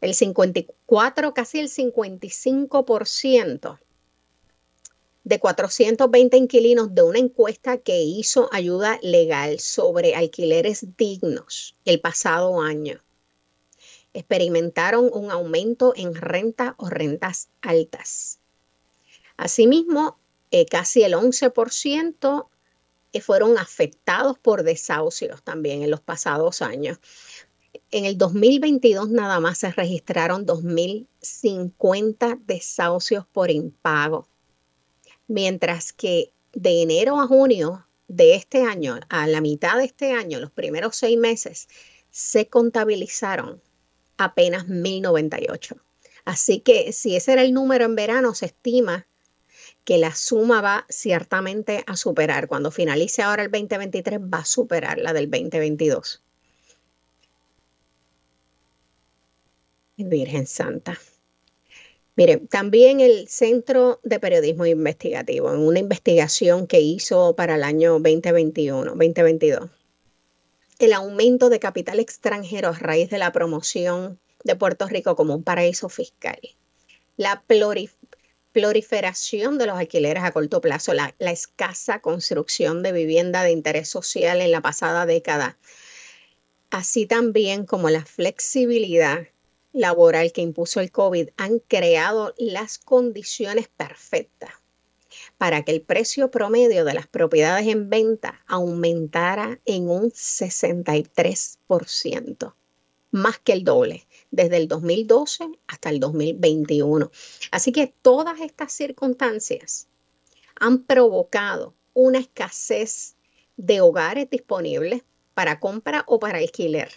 El 0.02 0.14
54, 0.14 1.32
casi 1.32 1.58
el 1.58 1.70
55% 1.70 3.78
de 5.24 5.38
420 5.38 6.36
inquilinos 6.36 6.94
de 6.94 7.02
una 7.02 7.18
encuesta 7.18 7.78
que 7.78 8.00
hizo 8.00 8.48
ayuda 8.52 8.98
legal 9.02 9.60
sobre 9.60 10.14
alquileres 10.14 10.96
dignos 10.96 11.76
el 11.84 12.00
pasado 12.00 12.60
año. 12.60 13.00
Experimentaron 14.12 15.10
un 15.12 15.30
aumento 15.30 15.92
en 15.94 16.14
renta 16.14 16.74
o 16.78 16.88
rentas 16.88 17.48
altas. 17.60 18.38
Asimismo, 19.36 20.18
eh, 20.50 20.66
casi 20.66 21.02
el 21.02 21.14
11% 21.14 22.48
fueron 23.20 23.58
afectados 23.58 24.38
por 24.38 24.62
desahucios 24.62 25.42
también 25.42 25.82
en 25.82 25.90
los 25.90 26.00
pasados 26.00 26.62
años. 26.62 26.98
En 27.90 28.04
el 28.04 28.16
2022 28.18 29.10
nada 29.10 29.40
más 29.40 29.58
se 29.58 29.72
registraron 29.72 30.46
2.050 30.46 32.38
desahucios 32.46 33.26
por 33.26 33.50
impago, 33.50 34.28
mientras 35.30 35.92
que 35.92 36.32
de 36.52 36.82
enero 36.82 37.20
a 37.20 37.26
junio 37.28 37.86
de 38.08 38.34
este 38.34 38.62
año, 38.62 38.98
a 39.08 39.28
la 39.28 39.40
mitad 39.40 39.78
de 39.78 39.84
este 39.84 40.12
año, 40.12 40.40
los 40.40 40.50
primeros 40.50 40.96
seis 40.96 41.16
meses, 41.16 41.68
se 42.10 42.48
contabilizaron 42.48 43.62
apenas 44.16 44.66
1.098. 44.66 45.80
Así 46.24 46.58
que 46.58 46.92
si 46.92 47.14
ese 47.14 47.32
era 47.32 47.42
el 47.42 47.54
número 47.54 47.84
en 47.84 47.94
verano, 47.94 48.34
se 48.34 48.46
estima 48.46 49.06
que 49.84 49.98
la 49.98 50.16
suma 50.16 50.60
va 50.60 50.84
ciertamente 50.88 51.84
a 51.86 51.96
superar. 51.96 52.48
Cuando 52.48 52.72
finalice 52.72 53.22
ahora 53.22 53.44
el 53.44 53.52
2023, 53.52 54.20
va 54.20 54.38
a 54.38 54.44
superar 54.44 54.98
la 54.98 55.12
del 55.12 55.30
2022. 55.30 56.22
Virgen 59.96 60.46
Santa. 60.46 60.98
Mire, 62.16 62.38
también 62.38 63.00
el 63.00 63.28
Centro 63.28 64.00
de 64.02 64.18
Periodismo 64.18 64.66
Investigativo, 64.66 65.52
en 65.52 65.60
una 65.60 65.78
investigación 65.78 66.66
que 66.66 66.80
hizo 66.80 67.36
para 67.36 67.54
el 67.54 67.62
año 67.62 67.92
2021, 67.92 68.84
2022, 68.90 69.70
el 70.80 70.92
aumento 70.92 71.50
de 71.50 71.60
capital 71.60 72.00
extranjero 72.00 72.68
a 72.68 72.72
raíz 72.72 73.10
de 73.10 73.18
la 73.18 73.32
promoción 73.32 74.18
de 74.44 74.56
Puerto 74.56 74.88
Rico 74.88 75.14
como 75.14 75.34
un 75.34 75.44
paraíso 75.44 75.88
fiscal, 75.88 76.40
la 77.16 77.44
proliferación 78.52 79.58
de 79.58 79.66
los 79.66 79.78
alquileres 79.78 80.24
a 80.24 80.32
corto 80.32 80.60
plazo, 80.60 80.94
la, 80.94 81.14
la 81.18 81.30
escasa 81.30 82.00
construcción 82.00 82.82
de 82.82 82.92
vivienda 82.92 83.44
de 83.44 83.52
interés 83.52 83.88
social 83.88 84.40
en 84.40 84.50
la 84.50 84.60
pasada 84.60 85.06
década, 85.06 85.58
así 86.70 87.06
también 87.06 87.66
como 87.66 87.88
la 87.88 88.04
flexibilidad 88.04 89.28
laboral 89.72 90.32
que 90.32 90.40
impuso 90.40 90.80
el 90.80 90.90
COVID 90.90 91.28
han 91.36 91.60
creado 91.60 92.34
las 92.38 92.78
condiciones 92.78 93.68
perfectas 93.68 94.50
para 95.38 95.64
que 95.64 95.70
el 95.72 95.82
precio 95.82 96.30
promedio 96.30 96.84
de 96.84 96.94
las 96.94 97.06
propiedades 97.06 97.66
en 97.66 97.90
venta 97.90 98.42
aumentara 98.46 99.60
en 99.64 99.88
un 99.88 100.10
63%, 100.10 102.54
más 103.10 103.38
que 103.38 103.52
el 103.52 103.64
doble, 103.64 104.06
desde 104.30 104.56
el 104.56 104.68
2012 104.68 105.48
hasta 105.66 105.90
el 105.90 106.00
2021. 106.00 107.10
Así 107.50 107.72
que 107.72 107.92
todas 108.02 108.40
estas 108.40 108.72
circunstancias 108.72 109.88
han 110.56 110.84
provocado 110.84 111.74
una 111.94 112.18
escasez 112.18 113.16
de 113.56 113.80
hogares 113.80 114.28
disponibles 114.30 115.02
para 115.34 115.58
compra 115.58 116.04
o 116.06 116.18
para 116.18 116.38
alquiler 116.38 116.90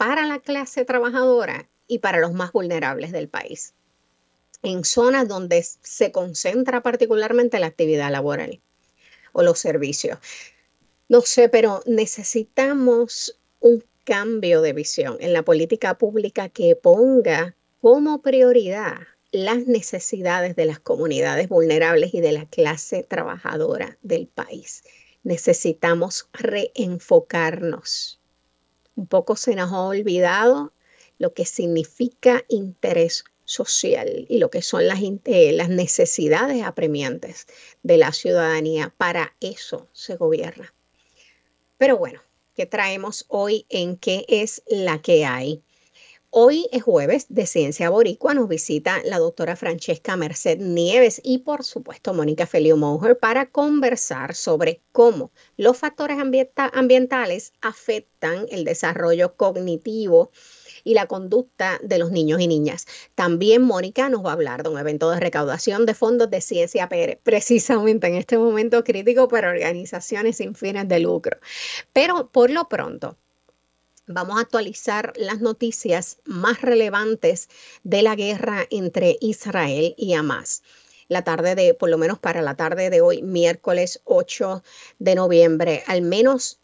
para 0.00 0.24
la 0.24 0.38
clase 0.38 0.86
trabajadora 0.86 1.68
y 1.90 1.98
para 1.98 2.20
los 2.20 2.32
más 2.32 2.52
vulnerables 2.52 3.10
del 3.10 3.28
país. 3.28 3.74
en 4.62 4.84
zonas 4.84 5.26
donde 5.26 5.62
se 5.62 6.12
concentra 6.12 6.82
particularmente 6.82 7.58
la 7.58 7.66
actividad 7.66 8.10
laboral 8.10 8.60
o 9.32 9.42
los 9.42 9.58
servicios. 9.58 10.18
No 11.08 11.22
sé, 11.22 11.48
pero 11.48 11.82
necesitamos 11.86 13.38
un 13.58 13.82
cambio 14.04 14.60
de 14.60 14.74
visión 14.74 15.16
en 15.20 15.32
la 15.32 15.42
política 15.42 15.96
pública 15.96 16.50
que 16.50 16.76
ponga 16.76 17.56
como 17.80 18.20
prioridad 18.20 18.98
las 19.32 19.66
necesidades 19.66 20.56
de 20.56 20.66
las 20.66 20.78
comunidades 20.78 21.48
vulnerables 21.48 22.12
y 22.12 22.20
de 22.20 22.32
la 22.32 22.44
clase 22.44 23.02
trabajadora 23.02 23.96
del 24.02 24.26
país. 24.26 24.82
Necesitamos 25.22 26.28
reenfocarnos. 26.34 28.20
Un 28.94 29.06
poco 29.06 29.36
se 29.36 29.54
nos 29.54 29.72
ha 29.72 29.80
olvidado 29.80 30.72
lo 31.20 31.34
que 31.34 31.44
significa 31.44 32.44
interés 32.48 33.24
social 33.44 34.26
y 34.28 34.38
lo 34.38 34.50
que 34.50 34.62
son 34.62 34.88
las, 34.88 35.00
eh, 35.02 35.52
las 35.52 35.68
necesidades 35.68 36.64
apremiantes 36.64 37.46
de 37.82 37.98
la 37.98 38.12
ciudadanía. 38.12 38.94
Para 38.96 39.36
eso 39.40 39.86
se 39.92 40.16
gobierna. 40.16 40.72
Pero 41.76 41.98
bueno, 41.98 42.20
¿qué 42.56 42.64
traemos 42.64 43.26
hoy 43.28 43.66
en 43.68 43.96
qué 43.96 44.24
es 44.28 44.62
la 44.66 45.02
que 45.02 45.26
hay? 45.26 45.62
Hoy 46.30 46.68
es 46.70 46.84
jueves 46.84 47.26
de 47.28 47.44
Ciencia 47.44 47.90
Boricua. 47.90 48.34
Nos 48.34 48.48
visita 48.48 49.02
la 49.04 49.18
doctora 49.18 49.56
Francesca 49.56 50.16
Merced 50.16 50.58
Nieves 50.58 51.20
y, 51.24 51.38
por 51.38 51.64
supuesto, 51.64 52.14
Mónica 52.14 52.46
Felio 52.46 52.76
Monger 52.76 53.18
para 53.18 53.46
conversar 53.46 54.36
sobre 54.36 54.80
cómo 54.92 55.32
los 55.56 55.76
factores 55.76 56.18
ambientales 56.72 57.52
afectan 57.60 58.46
el 58.50 58.64
desarrollo 58.64 59.34
cognitivo 59.34 60.30
y 60.84 60.94
la 60.94 61.06
conducta 61.06 61.78
de 61.82 61.98
los 61.98 62.10
niños 62.10 62.40
y 62.40 62.48
niñas. 62.48 62.86
También 63.14 63.62
Mónica 63.62 64.08
nos 64.08 64.24
va 64.24 64.30
a 64.30 64.34
hablar 64.34 64.62
de 64.62 64.70
un 64.70 64.78
evento 64.78 65.10
de 65.10 65.20
recaudación 65.20 65.86
de 65.86 65.94
fondos 65.94 66.30
de 66.30 66.40
ciencia 66.40 66.88
precisamente 67.22 68.06
en 68.06 68.16
este 68.16 68.38
momento 68.38 68.82
crítico 68.84 69.28
para 69.28 69.50
organizaciones 69.50 70.36
sin 70.36 70.54
fines 70.54 70.88
de 70.88 71.00
lucro. 71.00 71.38
Pero 71.92 72.28
por 72.28 72.50
lo 72.50 72.68
pronto, 72.68 73.16
vamos 74.06 74.38
a 74.38 74.42
actualizar 74.42 75.12
las 75.16 75.40
noticias 75.40 76.18
más 76.24 76.60
relevantes 76.62 77.48
de 77.84 78.02
la 78.02 78.16
guerra 78.16 78.66
entre 78.70 79.16
Israel 79.20 79.94
y 79.96 80.14
Hamas. 80.14 80.62
La 81.08 81.24
tarde 81.24 81.56
de, 81.56 81.74
por 81.74 81.90
lo 81.90 81.98
menos 81.98 82.18
para 82.18 82.40
la 82.40 82.54
tarde 82.54 82.88
de 82.88 83.00
hoy, 83.00 83.22
miércoles 83.22 84.00
8 84.04 84.62
de 85.00 85.14
noviembre, 85.16 85.82
al 85.86 86.02
menos 86.02 86.60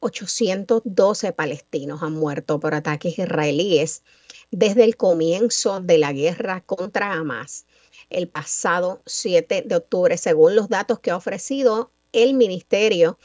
10.812 0.00 1.34
palestinos 1.34 2.02
han 2.02 2.12
muerto 2.12 2.60
por 2.60 2.74
ataques 2.74 3.18
israelíes 3.18 4.02
desde 4.50 4.84
el 4.84 4.96
comienzo 4.96 5.80
de 5.80 5.98
la 5.98 6.12
guerra 6.12 6.62
contra 6.62 7.12
Hamas 7.12 7.66
el 8.10 8.28
pasado 8.28 9.02
7 9.06 9.62
de 9.66 9.76
octubre, 9.76 10.16
según 10.16 10.56
los 10.56 10.68
datos 10.68 11.00
que 11.00 11.10
ha 11.10 11.16
ofrecido 11.16 11.90
el 12.12 12.34
Ministerio 12.34 13.18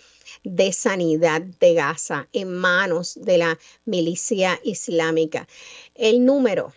de 0.43 0.73
Sanidad 0.73 1.41
de 1.41 1.73
Gaza 1.73 2.27
en 2.33 2.53
manos 2.53 3.17
de 3.21 3.37
la 3.37 3.59
milicia 3.85 4.59
islámica. 4.63 5.47
El 5.95 6.25
número 6.25 6.73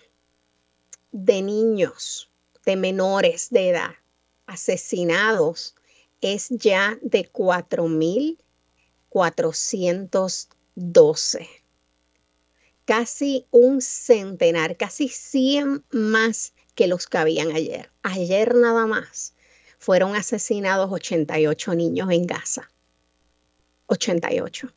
de 1.10 1.42
niños, 1.42 2.30
de 2.64 2.76
menores 2.76 3.50
de 3.50 3.70
edad 3.70 3.94
asesinados 4.46 5.74
es 6.20 6.48
ya 6.50 6.98
de 7.02 7.26
4.412. 9.10 11.48
Casi 12.84 13.46
un 13.50 13.80
centenar, 13.80 14.76
casi 14.76 15.08
100 15.08 15.84
más 15.90 16.52
que 16.74 16.86
los 16.86 17.06
que 17.06 17.16
habían 17.18 17.50
ayer. 17.52 17.90
Ayer 18.02 18.54
nada 18.54 18.86
más 18.86 19.34
fueron 19.78 20.14
asesinados 20.14 20.92
88 20.92 21.74
niños 21.74 22.10
en 22.10 22.26
Gaza. 22.26 22.70
88. 23.86 24.70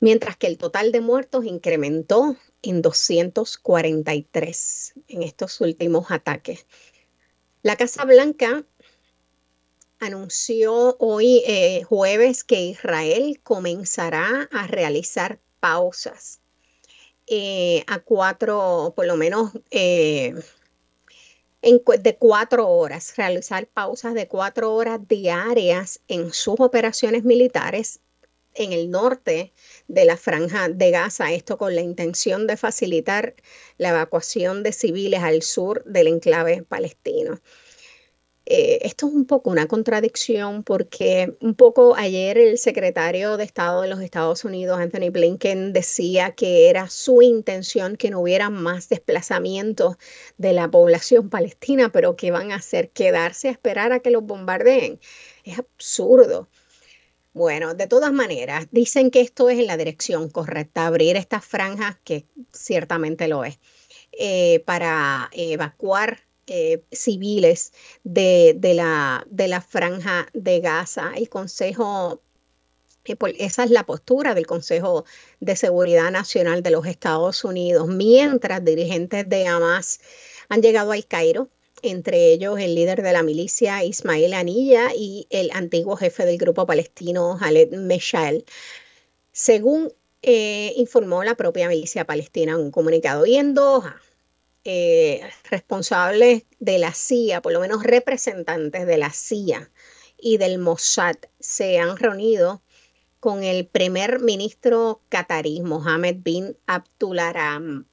Mientras 0.00 0.36
que 0.36 0.48
el 0.48 0.58
total 0.58 0.92
de 0.92 1.00
muertos 1.00 1.44
incrementó 1.44 2.36
en 2.62 2.82
243 2.82 4.94
en 5.08 5.22
estos 5.22 5.60
últimos 5.60 6.10
ataques. 6.10 6.66
La 7.62 7.76
Casa 7.76 8.04
Blanca 8.04 8.64
anunció 10.02 10.96
hoy 10.98 11.44
eh, 11.46 11.84
jueves 11.84 12.42
que 12.42 12.60
Israel 12.60 13.40
comenzará 13.44 14.48
a 14.50 14.66
realizar 14.66 15.38
pausas 15.60 16.40
eh, 17.28 17.84
a 17.86 18.00
cuatro, 18.00 18.92
por 18.96 19.06
lo 19.06 19.16
menos 19.16 19.52
eh, 19.70 20.34
de 21.62 22.16
cuatro 22.16 22.68
horas, 22.68 23.14
realizar 23.16 23.68
pausas 23.68 24.14
de 24.14 24.26
cuatro 24.26 24.74
horas 24.74 24.98
diarias 25.06 26.00
en 26.08 26.32
sus 26.32 26.56
operaciones 26.58 27.22
militares 27.22 28.00
en 28.54 28.72
el 28.72 28.90
norte 28.90 29.52
de 29.86 30.04
la 30.04 30.16
franja 30.16 30.68
de 30.68 30.90
Gaza, 30.90 31.32
esto 31.32 31.56
con 31.56 31.76
la 31.76 31.80
intención 31.80 32.48
de 32.48 32.56
facilitar 32.56 33.36
la 33.78 33.90
evacuación 33.90 34.64
de 34.64 34.72
civiles 34.72 35.22
al 35.22 35.42
sur 35.42 35.84
del 35.84 36.08
enclave 36.08 36.64
palestino. 36.64 37.38
Eh, 38.54 38.86
esto 38.86 39.06
es 39.06 39.14
un 39.14 39.24
poco 39.24 39.48
una 39.48 39.66
contradicción 39.66 40.62
porque 40.62 41.38
un 41.40 41.54
poco 41.54 41.96
ayer 41.96 42.36
el 42.36 42.58
secretario 42.58 43.38
de 43.38 43.44
Estado 43.44 43.80
de 43.80 43.88
los 43.88 44.02
Estados 44.02 44.44
Unidos, 44.44 44.78
Anthony 44.78 45.10
Blinken, 45.10 45.72
decía 45.72 46.32
que 46.32 46.68
era 46.68 46.90
su 46.90 47.22
intención 47.22 47.96
que 47.96 48.10
no 48.10 48.20
hubiera 48.20 48.50
más 48.50 48.90
desplazamientos 48.90 49.96
de 50.36 50.52
la 50.52 50.70
población 50.70 51.30
palestina, 51.30 51.90
pero 51.92 52.14
que 52.14 52.30
van 52.30 52.52
a 52.52 52.56
hacer 52.56 52.90
quedarse 52.90 53.48
a 53.48 53.52
esperar 53.52 53.92
a 53.92 54.00
que 54.00 54.10
los 54.10 54.22
bombardeen. 54.22 55.00
Es 55.44 55.58
absurdo. 55.58 56.50
Bueno, 57.32 57.72
de 57.72 57.86
todas 57.86 58.12
maneras, 58.12 58.66
dicen 58.70 59.10
que 59.10 59.22
esto 59.22 59.48
es 59.48 59.60
en 59.60 59.66
la 59.66 59.78
dirección 59.78 60.28
correcta, 60.28 60.86
abrir 60.86 61.16
estas 61.16 61.46
franjas, 61.46 61.96
que 62.04 62.26
ciertamente 62.52 63.28
lo 63.28 63.44
es, 63.44 63.58
eh, 64.12 64.62
para 64.66 65.30
evacuar 65.32 66.18
eh, 66.54 66.82
civiles 66.92 67.72
de, 68.04 68.54
la, 68.74 69.60
franja 69.66 70.28
de 70.34 70.60
Gaza. 70.60 71.12
El 71.16 71.30
Consejo 71.30 72.20
eh, 73.06 73.16
esa 73.38 73.64
es 73.64 73.70
la 73.70 73.86
postura 73.86 74.34
del 74.34 74.46
Consejo 74.46 75.06
de 75.40 75.56
Seguridad 75.56 76.10
Nacional 76.10 76.62
de 76.62 76.70
los 76.70 76.86
Estados 76.86 77.42
Unidos, 77.44 77.88
mientras 77.88 78.62
dirigentes 78.62 79.26
de 79.30 79.46
Hamas 79.46 80.00
han 80.50 80.60
llegado 80.60 80.92
al 80.92 81.06
Cairo, 81.06 81.48
entre 81.80 82.32
ellos 82.32 82.60
el 82.60 82.74
líder 82.74 83.02
de 83.02 83.12
la 83.14 83.22
milicia 83.22 83.82
Ismael 83.82 84.34
Anilla 84.34 84.90
y 84.94 85.26
el 85.30 85.50
antiguo 85.52 85.96
jefe 85.96 86.26
del 86.26 86.36
grupo 86.36 86.66
palestino 86.66 87.38
Khaled 87.40 87.70
Meshal. 87.70 88.44
Según 89.32 89.90
eh, 90.20 90.74
informó 90.76 91.24
la 91.24 91.34
propia 91.34 91.68
milicia 91.68 92.04
palestina 92.04 92.52
en 92.52 92.58
un 92.58 92.70
comunicado. 92.70 93.24
Y 93.24 93.36
en 93.36 93.54
Doha, 93.54 94.00
eh, 94.64 95.28
responsables 95.50 96.44
de 96.60 96.78
la 96.78 96.92
CIA, 96.94 97.42
por 97.42 97.52
lo 97.52 97.60
menos 97.60 97.82
representantes 97.82 98.86
de 98.86 98.96
la 98.96 99.10
CIA 99.10 99.70
y 100.16 100.36
del 100.38 100.58
Mossad, 100.58 101.16
se 101.40 101.78
han 101.78 101.96
reunido 101.96 102.62
con 103.18 103.44
el 103.44 103.66
primer 103.66 104.20
ministro 104.20 105.00
qatarí, 105.08 105.60
Mohammed 105.60 106.16
bin 106.22 106.56
Abdularam 106.66 107.86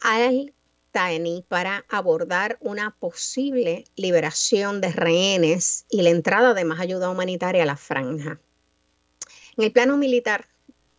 al 0.00 0.54
Thani 0.90 1.44
para 1.48 1.84
abordar 1.88 2.58
una 2.60 2.96
posible 2.98 3.84
liberación 3.96 4.80
de 4.80 4.92
rehenes 4.92 5.86
y 5.88 6.02
la 6.02 6.10
entrada 6.10 6.54
de 6.54 6.64
más 6.64 6.80
ayuda 6.80 7.10
humanitaria 7.10 7.62
a 7.62 7.66
la 7.66 7.76
franja. 7.76 8.40
En 9.56 9.64
el 9.64 9.72
plano 9.72 9.96
militar, 9.96 10.46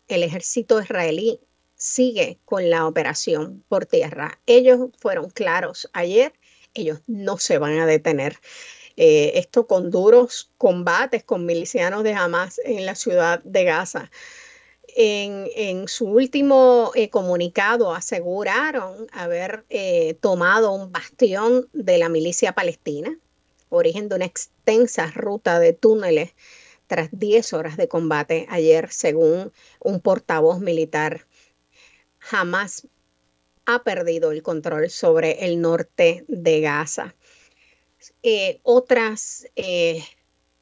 el 0.08 0.24
ejército 0.24 0.82
israelí 0.82 1.40
sigue 1.82 2.38
con 2.46 2.70
la 2.70 2.86
operación 2.86 3.64
por 3.68 3.88
tierra. 3.88 4.40
Ellos 4.46 4.92
fueron 5.00 5.32
claros 5.32 5.90
ayer, 5.94 6.32
ellos 6.76 7.00
no 7.08 7.40
se 7.40 7.58
van 7.58 7.80
a 7.80 7.88
detener. 7.88 8.38
Eh, 8.98 9.32
esto 9.40 9.66
con 9.66 9.90
duros 9.90 10.52
combates 10.60 11.24
con 11.24 11.48
milicianos 11.48 12.04
de 12.04 12.14
Hamas 12.14 12.62
en 12.64 12.86
la 12.86 12.94
ciudad 12.94 13.42
de 13.44 13.64
Gaza. 13.64 14.12
En, 14.96 15.88
su 15.88 16.06
último 16.06 16.92
eh, 16.94 17.10
comunicado 17.10 17.96
aseguraron 17.96 19.08
haber 19.12 19.66
eh, 19.70 20.16
tomado 20.22 20.74
un 20.74 20.92
bastión 20.92 21.68
de 21.74 21.98
la 21.98 22.10
milicia 22.10 22.54
palestina, 22.54 23.18
origen 23.70 24.08
de 24.08 24.18
una 24.18 24.26
extensa 24.26 25.08
ruta 25.08 25.58
de 25.58 25.74
túneles 25.74 26.36
tras 26.86 27.10
10 27.12 27.54
horas 27.54 27.78
de 27.78 27.88
combate 27.88 28.46
ayer, 28.50 28.92
según 28.92 29.52
un 29.80 30.00
portavoz 30.00 30.60
militar 30.60 31.26
jamás 32.22 32.88
ha 33.66 33.84
perdido 33.84 34.32
el 34.32 34.42
control 34.44 34.90
sobre 34.90 35.46
el 35.46 35.60
norte 35.60 36.24
de 36.28 36.62
Gaza. 36.62 37.16
Eh, 38.24 38.60
otras 38.64 39.48
eh, 39.56 40.04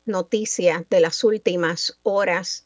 noticias 0.06 0.84
de 0.90 1.00
las 1.00 1.24
últimas 1.24 2.00
horas 2.04 2.66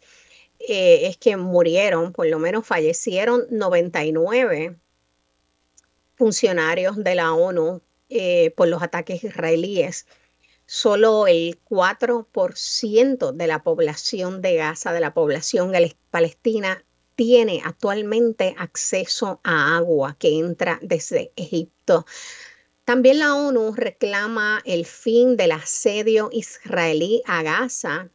eh, 0.60 1.08
es 1.08 1.18
que 1.18 1.38
murieron, 1.38 2.14
por 2.14 2.28
lo 2.28 2.40
menos 2.40 2.66
fallecieron 2.66 3.46
99 3.50 4.78
funcionarios 6.16 7.04
de 7.04 7.16
la 7.16 7.34
ONU 7.34 7.82
por 8.56 8.68
los 8.68 8.84
ataques 8.84 9.24
israelíes. 9.24 10.06
Solo 10.68 11.26
el 11.26 11.60
4% 11.64 13.32
de 13.32 13.48
la 13.48 13.64
población 13.64 14.42
de 14.44 14.56
Gaza, 14.56 14.94
de 14.94 15.00
la 15.00 15.16
población 15.16 15.74
palestina, 16.12 16.86
tiene 17.16 17.62
actualmente 17.64 18.56
acceso 18.58 19.40
a 19.44 19.78
agua 19.78 20.16
que 20.18 20.40
entra 20.40 20.80
desde 20.82 21.32
Egipto. 21.36 22.06
También 22.86 23.20
la 23.20 23.36
ONU 23.36 23.74
reclama 23.76 24.62
el 24.66 24.86
fin 24.86 25.38
del 25.38 25.54
asedio 25.54 26.30
israelí 26.32 27.22
a 27.26 27.44
Gaza 27.44 28.10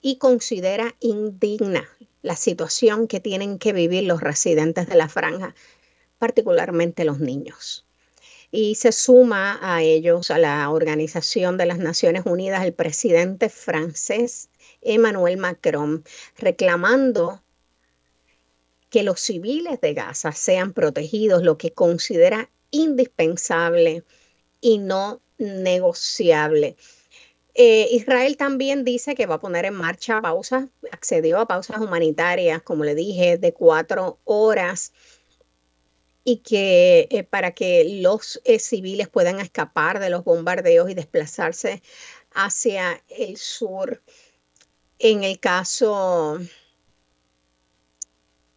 y 0.00 0.16
considera 0.16 0.94
indigna 1.00 1.88
la 2.22 2.36
situación 2.36 3.06
que 3.06 3.20
tienen 3.20 3.58
que 3.58 3.72
vivir 3.72 4.04
los 4.04 4.20
residentes 4.20 4.88
de 4.88 4.96
la 4.96 5.08
franja, 5.08 5.54
particularmente 6.18 7.04
los 7.04 7.20
niños. 7.20 7.86
Y 8.50 8.74
se 8.74 8.90
suma 8.90 9.58
a 9.62 9.82
ellos, 9.82 10.30
a 10.30 10.38
la 10.38 10.68
Organización 10.70 11.56
de 11.56 11.66
las 11.66 11.78
Naciones 11.78 12.24
Unidas, 12.26 12.64
el 12.64 12.72
presidente 12.72 13.48
francés 13.48 14.48
Emmanuel 14.82 15.36
Macron, 15.36 16.04
reclamando 16.36 17.42
que 18.90 19.02
los 19.02 19.20
civiles 19.20 19.80
de 19.80 19.94
Gaza 19.94 20.32
sean 20.32 20.72
protegidos, 20.72 21.42
lo 21.42 21.56
que 21.56 21.72
considera 21.72 22.50
indispensable 22.70 24.04
y 24.60 24.78
no 24.78 25.22
negociable. 25.38 26.76
Eh, 27.54 27.88
Israel 27.92 28.36
también 28.36 28.84
dice 28.84 29.14
que 29.14 29.26
va 29.26 29.36
a 29.36 29.40
poner 29.40 29.64
en 29.64 29.74
marcha 29.74 30.20
pausas, 30.20 30.66
accedió 30.92 31.38
a 31.38 31.48
pausas 31.48 31.80
humanitarias, 31.80 32.62
como 32.62 32.84
le 32.84 32.94
dije, 32.94 33.38
de 33.38 33.52
cuatro 33.52 34.18
horas 34.24 34.92
y 36.22 36.38
que 36.38 37.08
eh, 37.10 37.24
para 37.24 37.52
que 37.52 38.00
los 38.02 38.40
eh, 38.44 38.58
civiles 38.58 39.08
puedan 39.08 39.40
escapar 39.40 39.98
de 40.00 40.10
los 40.10 40.24
bombardeos 40.24 40.90
y 40.90 40.94
desplazarse 40.94 41.82
hacia 42.32 43.02
el 43.08 43.36
sur. 43.36 44.02
En 44.98 45.24
el 45.24 45.40
caso 45.40 46.38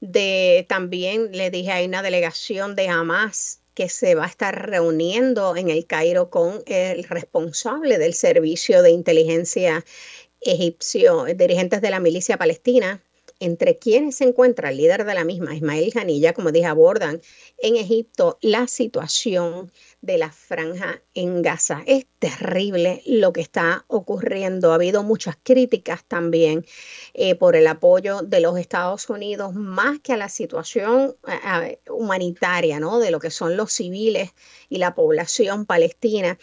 de 0.03 0.65
también 0.67 1.29
le 1.31 1.49
dije 1.49 1.71
hay 1.71 1.85
una 1.85 2.01
delegación 2.01 2.75
de 2.75 2.89
Hamas 2.89 3.61
que 3.73 3.87
se 3.87 4.15
va 4.15 4.25
a 4.25 4.27
estar 4.27 4.69
reuniendo 4.69 5.55
en 5.55 5.69
el 5.69 5.87
Cairo 5.87 6.29
con 6.29 6.61
el 6.65 7.05
responsable 7.05 7.97
del 7.97 8.13
servicio 8.13 8.83
de 8.83 8.91
inteligencia 8.91 9.85
egipcio, 10.41 11.23
dirigentes 11.23 11.81
de 11.81 11.89
la 11.89 12.01
milicia 12.01 12.37
palestina, 12.37 13.01
entre 13.43 13.77
quienes 13.77 14.15
se 14.15 14.23
encuentra 14.23 14.69
el 14.69 14.77
líder 14.77 15.03
de 15.03 15.13
la 15.13 15.25
misma, 15.25 15.53
Ismael 15.53 15.91
Janilla, 15.91 16.33
como 16.33 16.53
dije, 16.53 16.65
abordan 16.65 17.21
en 17.57 17.75
Egipto 17.75 18.37
la 18.41 18.67
situación 18.67 19.69
de 20.01 20.17
la 20.17 20.31
franja 20.31 21.01
en 21.13 21.41
Gaza. 21.41 21.83
Es 21.85 22.05
terrible 22.19 23.01
lo 23.05 23.33
que 23.33 23.41
está 23.41 23.83
ocurriendo. 23.87 24.71
Ha 24.71 24.75
habido 24.75 25.03
muchas 25.03 25.37
críticas 25.43 26.05
también 26.05 26.65
eh, 27.13 27.35
por 27.35 27.57
el 27.57 27.67
apoyo 27.67 28.21
de 28.21 28.39
los 28.39 28.57
Estados 28.57 29.09
Unidos, 29.09 29.53
más 29.53 29.99
que 29.99 30.13
a 30.13 30.17
la 30.17 30.29
situación 30.29 31.17
eh, 31.27 31.79
humanitaria, 31.89 32.79
¿no? 32.79 32.99
De 32.99 33.11
lo 33.11 33.19
que 33.19 33.29
son 33.29 33.57
los 33.57 33.73
civiles 33.73 34.31
y 34.69 34.77
la 34.77 34.95
población 34.95 35.65
palestina, 35.65 36.37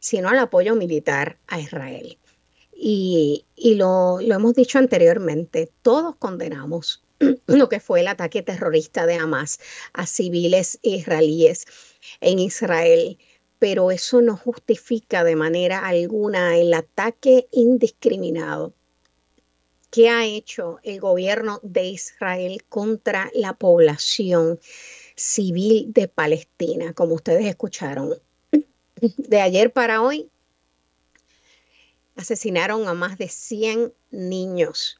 sino 0.00 0.28
al 0.28 0.38
apoyo 0.38 0.74
militar 0.74 1.38
a 1.46 1.60
Israel. 1.60 2.18
Y, 2.84 3.44
lo, 3.76 4.18
lo 4.20 4.34
hemos 4.34 4.54
dicho 4.54 4.76
anteriormente, 4.76 5.70
todos 5.82 6.16
condenamos 6.16 7.04
lo 7.46 7.68
que 7.68 7.78
fue 7.78 8.00
el 8.00 8.08
ataque 8.08 8.42
terrorista 8.42 9.06
de 9.06 9.14
Hamas 9.14 9.60
a 9.92 10.04
civiles 10.04 10.80
israelíes 10.82 11.64
en 12.20 12.40
Israel, 12.40 13.18
pero 13.60 13.92
eso 13.92 14.20
no 14.20 14.36
justifica 14.36 15.22
de 15.22 15.36
manera 15.36 15.86
alguna 15.86 16.58
el 16.58 16.74
ataque 16.74 17.46
indiscriminado 17.52 18.74
que 19.92 20.08
ha 20.08 20.26
hecho 20.26 20.80
el 20.82 20.98
gobierno 20.98 21.60
de 21.62 21.84
Israel 21.84 22.64
contra 22.68 23.30
la 23.32 23.52
población 23.52 24.58
civil 25.14 25.92
de 25.92 26.08
Palestina, 26.08 26.94
como 26.94 27.14
ustedes 27.14 27.46
escucharon. 27.46 28.14
De 29.18 29.40
ayer 29.40 29.72
para 29.72 30.02
hoy 30.02 30.31
asesinaron 32.16 32.88
a 32.88 32.94
más 32.94 33.18
de 33.18 33.28
100 33.28 33.92
niños, 34.10 34.98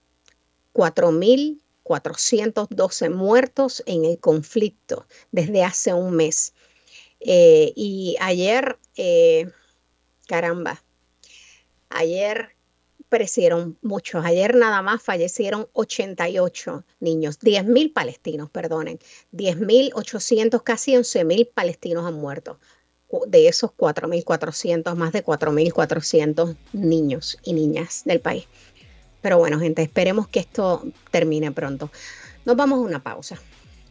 4.412 0.75 3.11
muertos 3.11 3.83
en 3.87 4.05
el 4.05 4.19
conflicto 4.19 5.07
desde 5.31 5.65
hace 5.65 5.95
un 5.95 6.17
mes. 6.17 6.55
Eh, 7.21 7.73
y 7.77 8.17
ayer, 8.21 8.79
eh, 8.97 9.49
caramba, 10.27 10.83
ayer 11.91 12.57
perecieron 13.13 13.77
muchos. 13.83 14.25
Ayer 14.25 14.57
nada 14.57 14.81
más 14.81 15.03
fallecieron 15.03 15.69
88 15.75 16.83
niños, 17.01 17.39
10.000 17.41 17.93
palestinos, 17.93 18.49
perdonen. 18.49 18.99
10.800, 19.33 20.63
casi 20.63 20.95
11.000 20.95 21.51
palestinos 21.53 22.07
han 22.07 22.15
muerto. 22.15 22.59
De 23.27 23.49
esos 23.49 23.71
4.400, 23.73 24.95
más 24.95 25.13
de 25.13 25.25
4.400 25.25 26.57
niños 26.73 27.39
y 27.45 27.53
niñas 27.53 28.03
del 28.05 28.21
país. 28.21 28.47
Pero 29.21 29.39
bueno, 29.39 29.61
gente, 29.61 29.83
esperemos 29.83 30.29
que 30.29 30.41
esto 30.41 30.83
termine 31.11 31.53
pronto. 31.53 31.91
Nos 32.45 32.57
vamos 32.57 32.79
a 32.79 32.83
una 32.83 33.03
pausa. 33.03 33.39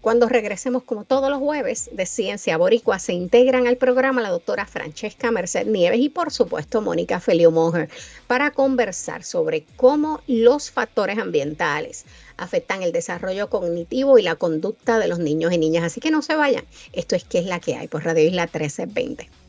Cuando 0.01 0.27
regresemos, 0.27 0.81
como 0.81 1.03
todos 1.03 1.29
los 1.29 1.37
jueves, 1.37 1.91
de 1.93 2.07
Ciencia 2.07 2.57
Boricua, 2.57 2.97
se 2.97 3.13
integran 3.13 3.67
al 3.67 3.77
programa 3.77 4.21
la 4.21 4.31
doctora 4.31 4.65
Francesca 4.65 5.29
Merced 5.29 5.67
Nieves 5.67 5.99
y, 5.99 6.09
por 6.09 6.31
supuesto, 6.31 6.81
Mónica 6.81 7.19
Felio 7.19 7.51
Moher 7.51 7.87
para 8.25 8.49
conversar 8.49 9.23
sobre 9.23 9.63
cómo 9.75 10.21
los 10.25 10.71
factores 10.71 11.19
ambientales 11.19 12.05
afectan 12.37 12.81
el 12.81 12.91
desarrollo 12.91 13.51
cognitivo 13.51 14.17
y 14.17 14.23
la 14.23 14.35
conducta 14.35 14.97
de 14.97 15.07
los 15.07 15.19
niños 15.19 15.53
y 15.53 15.59
niñas. 15.59 15.83
Así 15.83 15.99
que 15.99 16.09
no 16.09 16.23
se 16.23 16.35
vayan. 16.35 16.65
Esto 16.93 17.15
es 17.15 17.23
que 17.23 17.37
es 17.37 17.45
la 17.45 17.59
que 17.59 17.75
hay 17.75 17.87
por 17.87 18.03
Radio 18.03 18.25
Isla 18.25 18.45
1320. 18.45 19.40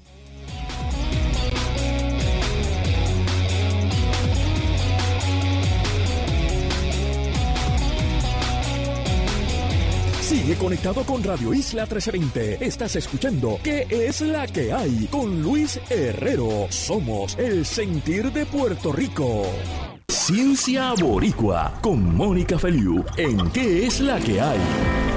Sigue 10.42 10.56
conectado 10.56 11.04
con 11.04 11.22
Radio 11.22 11.54
Isla 11.54 11.82
1320. 11.82 12.66
Estás 12.66 12.96
escuchando 12.96 13.60
¿Qué 13.62 13.86
es 13.88 14.22
la 14.22 14.44
que 14.48 14.72
hay? 14.72 15.06
Con 15.06 15.40
Luis 15.40 15.78
Herrero. 15.88 16.66
Somos 16.68 17.38
el 17.38 17.64
sentir 17.64 18.32
de 18.32 18.44
Puerto 18.44 18.90
Rico. 18.90 19.44
Ciencia 20.08 20.94
Boricua 21.00 21.78
con 21.80 22.16
Mónica 22.16 22.58
Feliu 22.58 23.04
en 23.16 23.52
¿Qué 23.52 23.86
es 23.86 24.00
la 24.00 24.18
que 24.18 24.40
hay? 24.40 25.11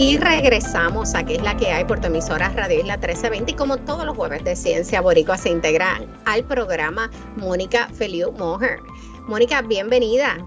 Y 0.00 0.16
regresamos 0.16 1.16
a 1.16 1.24
que 1.24 1.34
es 1.34 1.42
la 1.42 1.56
que 1.56 1.72
hay 1.72 1.84
por 1.84 2.00
tu 2.00 2.06
emisora 2.06 2.50
Radio 2.50 2.78
Isla 2.78 2.98
1320 2.98 3.50
y 3.50 3.54
como 3.56 3.78
todos 3.78 4.06
los 4.06 4.16
jueves 4.16 4.44
de 4.44 4.54
Ciencia 4.54 5.00
Boricua 5.00 5.36
se 5.36 5.48
integra 5.48 6.00
al 6.24 6.44
programa 6.44 7.10
Mónica 7.34 7.88
Feliu 7.88 8.30
Moher. 8.30 8.78
Mónica, 9.26 9.60
bienvenida. 9.60 10.38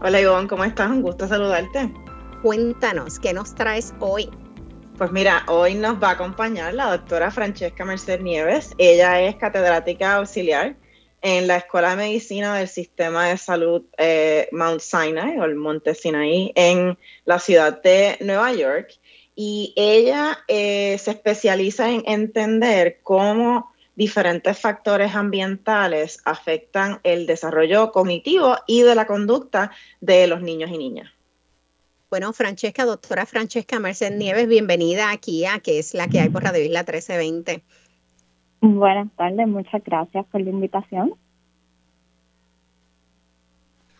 Hola 0.00 0.20
Ivonne, 0.20 0.48
¿cómo 0.48 0.64
estás? 0.64 0.90
Un 0.90 1.02
gusto 1.02 1.28
saludarte. 1.28 1.94
Cuéntanos, 2.42 3.20
¿qué 3.20 3.32
nos 3.32 3.54
traes 3.54 3.94
hoy? 4.00 4.28
Pues 4.98 5.12
mira, 5.12 5.44
hoy 5.46 5.76
nos 5.76 6.02
va 6.02 6.08
a 6.08 6.12
acompañar 6.14 6.74
la 6.74 6.90
doctora 6.90 7.30
Francesca 7.30 7.84
Merced 7.84 8.20
Nieves. 8.20 8.74
Ella 8.78 9.20
es 9.20 9.36
catedrática 9.36 10.16
auxiliar 10.16 10.74
en 11.26 11.48
la 11.48 11.56
Escuela 11.56 11.90
de 11.90 11.96
Medicina 11.96 12.56
del 12.56 12.68
Sistema 12.68 13.26
de 13.26 13.36
Salud 13.36 13.82
eh, 13.98 14.48
Mount 14.52 14.80
Sinai 14.80 15.36
o 15.40 15.44
el 15.44 15.56
Monte 15.56 15.96
Sinai 15.96 16.52
en 16.54 16.96
la 17.24 17.40
ciudad 17.40 17.82
de 17.82 18.16
Nueva 18.20 18.52
York. 18.52 18.92
Y 19.34 19.72
ella 19.74 20.38
eh, 20.46 20.96
se 20.98 21.10
especializa 21.10 21.90
en 21.90 22.04
entender 22.06 23.00
cómo 23.02 23.72
diferentes 23.96 24.56
factores 24.56 25.16
ambientales 25.16 26.20
afectan 26.24 27.00
el 27.02 27.26
desarrollo 27.26 27.90
cognitivo 27.90 28.56
y 28.68 28.82
de 28.82 28.94
la 28.94 29.08
conducta 29.08 29.72
de 30.00 30.28
los 30.28 30.42
niños 30.42 30.70
y 30.70 30.78
niñas. 30.78 31.10
Bueno, 32.08 32.32
Francesca, 32.34 32.84
doctora 32.84 33.26
Francesca 33.26 33.80
Merced 33.80 34.12
Nieves, 34.12 34.46
bienvenida 34.46 35.10
aquí 35.10 35.44
a 35.44 35.58
que 35.58 35.80
es 35.80 35.92
la 35.92 36.06
que 36.06 36.20
hay 36.20 36.28
por 36.28 36.44
Radio 36.44 36.62
Isla 36.62 36.84
1320. 36.84 37.64
Buenas 38.60 39.10
tardes, 39.16 39.46
muchas 39.46 39.82
gracias 39.84 40.24
por 40.26 40.40
la 40.40 40.50
invitación. 40.50 41.14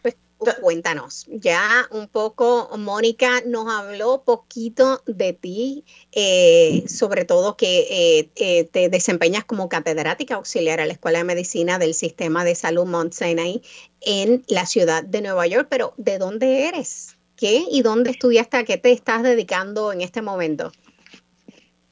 Pues 0.03 0.17
Cuéntanos, 0.61 1.27
ya 1.31 1.61
un 1.91 2.09
poco, 2.09 2.69
Mónica 2.77 3.41
nos 3.47 3.73
habló 3.73 4.23
poquito 4.23 5.03
de 5.07 5.33
ti, 5.33 5.85
eh, 6.13 6.85
sobre 6.89 7.25
todo 7.25 7.57
que 7.57 7.87
eh, 7.91 8.31
eh, 8.37 8.65
te 8.65 8.91
desempeñas 8.91 9.45
como 9.45 9.69
catedrática 9.69 10.35
auxiliar 10.35 10.81
a 10.81 10.87
la 10.87 10.93
Escuela 10.93 11.19
de 11.19 11.25
Medicina 11.25 11.79
del 11.79 11.95
Sistema 11.95 12.45
de 12.45 12.55
Salud 12.55 12.87
Mount 12.87 13.15
Sinai 13.15 13.63
en 14.03 14.45
la 14.49 14.67
ciudad 14.67 15.03
de 15.05 15.23
Nueva 15.23 15.47
York, 15.47 15.69
pero 15.71 15.95
¿de 15.97 16.19
dónde 16.19 16.69
eres? 16.69 17.17
¿Qué 17.37 17.65
y 17.71 17.83
dónde 17.83 18.11
estudiaste? 18.11 18.59
¿A 18.59 18.65
qué 18.65 18.77
te 18.77 18.93
estás 18.93 19.23
dedicando 19.23 19.93
en 19.93 20.03
este 20.03 20.23
momento? 20.23 20.71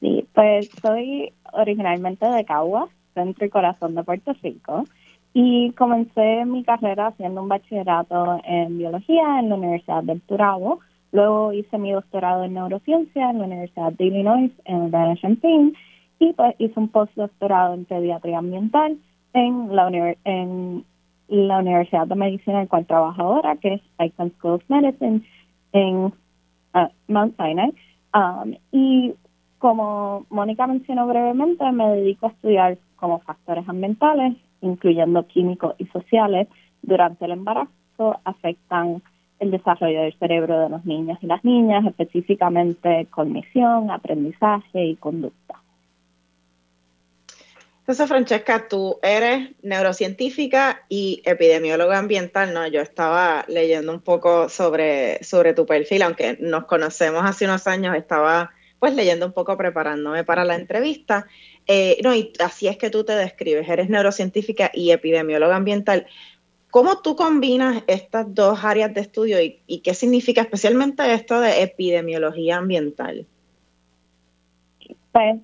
Sí, 0.01 0.27
pues 0.35 0.69
soy 0.83 1.33
originalmente 1.55 2.27
de 2.27 2.45
Caguas, 2.45 2.89
centro 3.15 3.47
y 3.47 3.51
corazón 3.51 3.95
de 3.95 4.03
Puerto 4.03 4.33
Rico. 4.43 4.85
Y 5.33 5.73
comencé 5.73 6.45
mi 6.45 6.63
carrera 6.63 7.09
haciendo 7.09 7.43
un 7.43 7.49
bachillerato 7.49 8.41
en 8.45 8.79
biología 8.79 9.41
en 9.41 9.49
la 9.49 9.57
Universidad 9.57 10.05
del 10.05 10.21
Turabo. 10.21 10.81
Luego 11.11 11.53
hice 11.53 11.79
mi 11.79 11.93
doctorado 11.93 12.45
en 12.45 12.55
neurociencia 12.55 13.31
en 13.31 13.39
la 13.39 13.45
Universidad 13.45 13.93
de 13.93 14.05
Illinois 14.05 14.53
en 14.65 14.83
Urbana-Champaign 14.83 15.75
y 16.19 16.33
pues 16.33 16.55
hice 16.59 16.79
un 16.79 16.89
postdoctorado 16.89 17.75
en 17.75 17.85
pediatría 17.85 18.39
ambiental 18.39 18.97
en 19.33 19.75
la, 19.75 19.89
en 20.25 20.85
la 21.29 21.59
Universidad 21.59 22.07
de 22.07 22.15
Medicina 22.15 22.61
en 22.61 22.67
cual 22.67 22.87
trabajo 22.87 23.23
ahora, 23.23 23.57
que 23.57 23.75
es 23.75 23.83
Icahn 23.99 24.33
School 24.39 24.55
of 24.55 24.63
Medicine 24.69 25.23
en 25.73 25.97
uh, 25.97 26.89
Mount 27.09 27.37
Sinai. 27.37 27.73
Um, 28.15 28.55
y 28.71 29.15
como 29.65 30.27
Mónica 30.29 30.67
mencionó 30.67 31.07
brevemente, 31.07 31.65
me 31.73 31.89
dedico 31.97 32.27
a 32.27 32.29
estudiar 32.29 32.77
como 32.97 33.21
factores 33.21 33.67
ambientales 33.67 34.35
incluyendo 34.61 35.27
químicos 35.27 35.75
y 35.79 35.87
sociales, 35.87 36.49
durante 36.83 37.25
el 37.25 37.31
embarazo 37.31 38.21
afectan 38.25 39.03
el 39.39 39.51
desarrollo 39.51 40.03
del 40.03 40.19
cerebro 40.19 40.61
de 40.61 40.69
los 40.69 40.85
niños 40.85 41.17
y 41.23 41.27
las 41.27 41.43
niñas, 41.47 41.87
específicamente 41.87 43.07
cognición, 43.09 43.91
aprendizaje 43.91 44.85
y 44.85 44.97
conducta. 44.97 45.55
Entonces, 47.81 48.07
Francesca, 48.07 48.69
tú 48.69 48.99
eres 49.03 49.51
neurocientífica 49.63 50.83
y 50.91 51.23
epidemióloga 51.25 51.99
ambiental, 51.99 52.53
¿no? 52.53 52.67
Yo 52.67 52.83
estaba 52.83 53.47
leyendo 53.49 53.93
un 53.93 54.01
poco 54.01 54.51
sobre, 54.51 55.25
sobre 55.25 55.55
tu 55.55 55.65
perfil, 55.65 56.03
aunque 56.03 56.37
nos 56.39 56.67
conocemos 56.67 57.23
hace 57.25 57.47
unos 57.47 57.67
años, 57.67 57.97
estaba 57.97 58.51
pues 58.85 58.97
leyendo 58.97 59.25
un 59.25 59.33
poco 59.33 59.57
preparándome 59.57 60.25
para 60.25 60.45
la 60.45 60.57
entrevista. 60.57 61.27
Eh, 61.67 61.97
no, 62.05 62.15
y 62.15 62.35
así 62.39 62.69
es 62.69 62.77
que 62.77 62.91
tú 62.91 63.03
te 63.03 63.15
describes, 63.15 63.67
eres 63.67 63.89
neurocientífica 63.89 64.71
y 64.75 64.91
epidemióloga 64.91 65.57
ambiental. 65.57 66.07
¿Cómo 66.71 67.01
tú 67.01 67.17
combinas 67.17 67.83
estas 67.87 68.35
dos 68.35 68.63
áreas 68.63 68.93
de 68.93 69.01
estudio 69.01 69.39
y, 69.41 69.79
qué 69.79 69.95
significa 69.95 70.43
especialmente 70.43 71.15
esto 71.15 71.41
de 71.41 71.63
epidemiología 71.63 72.59
ambiental? 72.59 73.27
Pues, 75.13 75.41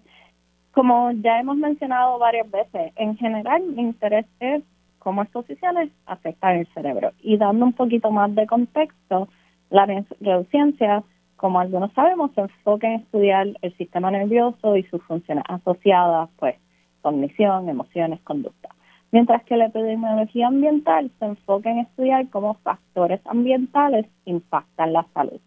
como 0.72 1.10
ya 1.12 1.40
hemos 1.40 1.56
mencionado 1.56 2.18
varias 2.18 2.50
veces, 2.50 2.92
en 2.96 3.16
general 3.16 3.62
mi 3.62 3.80
interés 3.80 4.26
es 4.40 4.62
cómo 4.98 5.22
exposiciones 5.22 5.88
afectan 6.04 6.58
el 6.58 6.66
cerebro. 6.74 7.12
Y 7.22 7.38
dando 7.38 7.64
un 7.64 7.72
poquito 7.72 8.10
más 8.10 8.34
de 8.34 8.46
contexto, 8.46 9.30
la 9.70 9.86
neurociencia 9.86 11.04
como 11.40 11.58
algunos 11.58 11.90
sabemos, 11.94 12.32
se 12.34 12.42
enfoca 12.42 12.86
en 12.86 13.00
estudiar 13.00 13.46
el 13.62 13.74
sistema 13.78 14.10
nervioso 14.10 14.76
y 14.76 14.82
sus 14.84 15.02
funciones 15.04 15.42
asociadas, 15.48 16.28
pues, 16.38 16.56
cognición, 17.00 17.66
emociones, 17.70 18.20
conducta. 18.20 18.68
Mientras 19.10 19.42
que 19.44 19.56
la 19.56 19.66
epidemiología 19.66 20.48
ambiental 20.48 21.10
se 21.18 21.24
enfoca 21.24 21.70
en 21.70 21.78
estudiar 21.78 22.28
cómo 22.28 22.54
factores 22.62 23.22
ambientales 23.24 24.04
impactan 24.26 24.92
la 24.92 25.06
salud. 25.14 25.40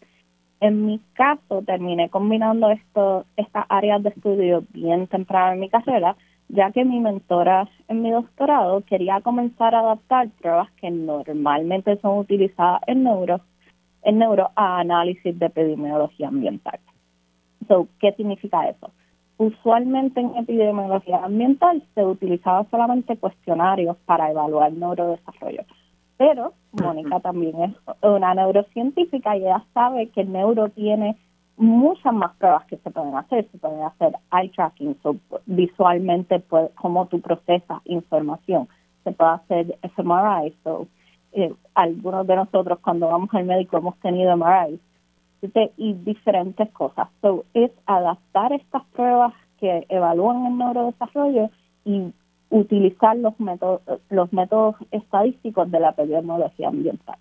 En 0.58 0.84
mi 0.84 1.00
caso, 1.12 1.62
terminé 1.64 2.08
combinando 2.10 2.70
esto, 2.70 3.24
estas 3.36 3.64
áreas 3.68 4.02
de 4.02 4.08
estudio 4.08 4.64
bien 4.70 5.06
temprano 5.06 5.52
en 5.52 5.60
mi 5.60 5.68
carrera, 5.68 6.16
ya 6.48 6.72
que 6.72 6.84
mi 6.84 6.98
mentora 6.98 7.68
en 7.86 8.02
mi 8.02 8.10
doctorado 8.10 8.80
quería 8.80 9.20
comenzar 9.20 9.76
a 9.76 9.80
adaptar 9.80 10.28
pruebas 10.40 10.72
que 10.72 10.90
normalmente 10.90 11.96
son 11.98 12.18
utilizadas 12.18 12.80
en 12.88 13.04
neuro 13.04 13.40
en 14.04 14.18
neuro 14.18 14.50
a 14.54 14.78
análisis 14.78 15.38
de 15.38 15.46
epidemiología 15.46 16.28
ambiental. 16.28 16.78
So, 17.68 17.88
¿Qué 17.98 18.12
significa 18.12 18.68
eso? 18.68 18.90
Usualmente 19.36 20.20
en 20.20 20.36
epidemiología 20.36 21.24
ambiental 21.24 21.82
se 21.94 22.04
utilizaba 22.04 22.66
solamente 22.70 23.16
cuestionarios 23.16 23.96
para 24.04 24.30
evaluar 24.30 24.72
neurodesarrollo. 24.72 25.62
Pero 26.16 26.52
Mónica 26.72 27.18
también 27.20 27.60
es 27.62 27.72
una 28.02 28.34
neurocientífica 28.34 29.36
y 29.36 29.40
ella 29.40 29.64
sabe 29.74 30.08
que 30.10 30.20
el 30.20 30.32
neuro 30.32 30.68
tiene 30.68 31.16
muchas 31.56 32.12
más 32.12 32.34
pruebas 32.36 32.64
que 32.66 32.76
se 32.76 32.90
pueden 32.90 33.16
hacer. 33.16 33.48
Se 33.50 33.58
pueden 33.58 33.82
hacer 33.82 34.12
eye 34.32 34.50
tracking, 34.50 34.96
so, 35.02 35.16
visualmente 35.46 36.40
como 36.48 36.70
cómo 36.76 37.06
tú 37.06 37.20
procesas 37.20 37.80
información. 37.86 38.68
Se 39.02 39.10
puede 39.12 39.32
hacer 39.32 39.78
fMRI, 39.96 40.54
so, 40.62 40.86
eh, 41.34 41.52
algunos 41.74 42.26
de 42.26 42.36
nosotros 42.36 42.78
cuando 42.80 43.08
vamos 43.08 43.28
al 43.32 43.44
médico 43.44 43.76
hemos 43.76 43.98
tenido 43.98 44.36
MRIs 44.36 44.80
y 45.76 45.92
diferentes 45.92 46.70
cosas. 46.70 47.08
So, 47.20 47.44
es 47.52 47.70
adaptar 47.86 48.52
estas 48.52 48.82
pruebas 48.94 49.34
que 49.60 49.84
evalúan 49.88 50.46
el 50.46 50.58
neurodesarrollo 50.58 51.50
y 51.84 52.12
utilizar 52.50 53.16
los 53.16 53.38
métodos, 53.38 53.82
los 54.10 54.32
métodos 54.32 54.76
estadísticos 54.90 55.70
de 55.70 55.80
la 55.80 55.90
epidemiología 55.90 56.68
ambiental. 56.68 57.16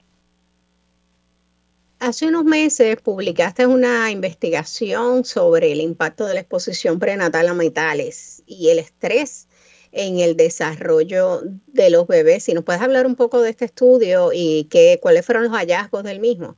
Hace 1.99 2.27
unos 2.27 2.43
meses 2.43 2.97
publicaste 3.01 3.65
una 3.65 4.11
investigación 4.11 5.23
sobre 5.23 5.71
el 5.71 5.79
impacto 5.79 6.25
de 6.25 6.33
la 6.33 6.41
exposición 6.41 6.99
prenatal 6.99 7.47
a 7.47 7.53
metales 7.53 8.43
y 8.45 8.69
el 8.69 8.79
estrés 8.79 9.47
en 9.93 10.19
el 10.19 10.35
desarrollo 10.35 11.41
de 11.67 11.89
los 11.91 12.07
bebés. 12.07 12.43
Si 12.43 12.53
nos 12.53 12.63
puedes 12.63 12.81
hablar 12.81 13.05
un 13.05 13.15
poco 13.15 13.41
de 13.41 13.51
este 13.51 13.65
estudio 13.65 14.31
y 14.33 14.67
qué, 14.69 14.99
cuáles 15.01 15.25
fueron 15.25 15.43
los 15.43 15.53
hallazgos 15.53 16.03
del 16.03 16.19
mismo. 16.19 16.55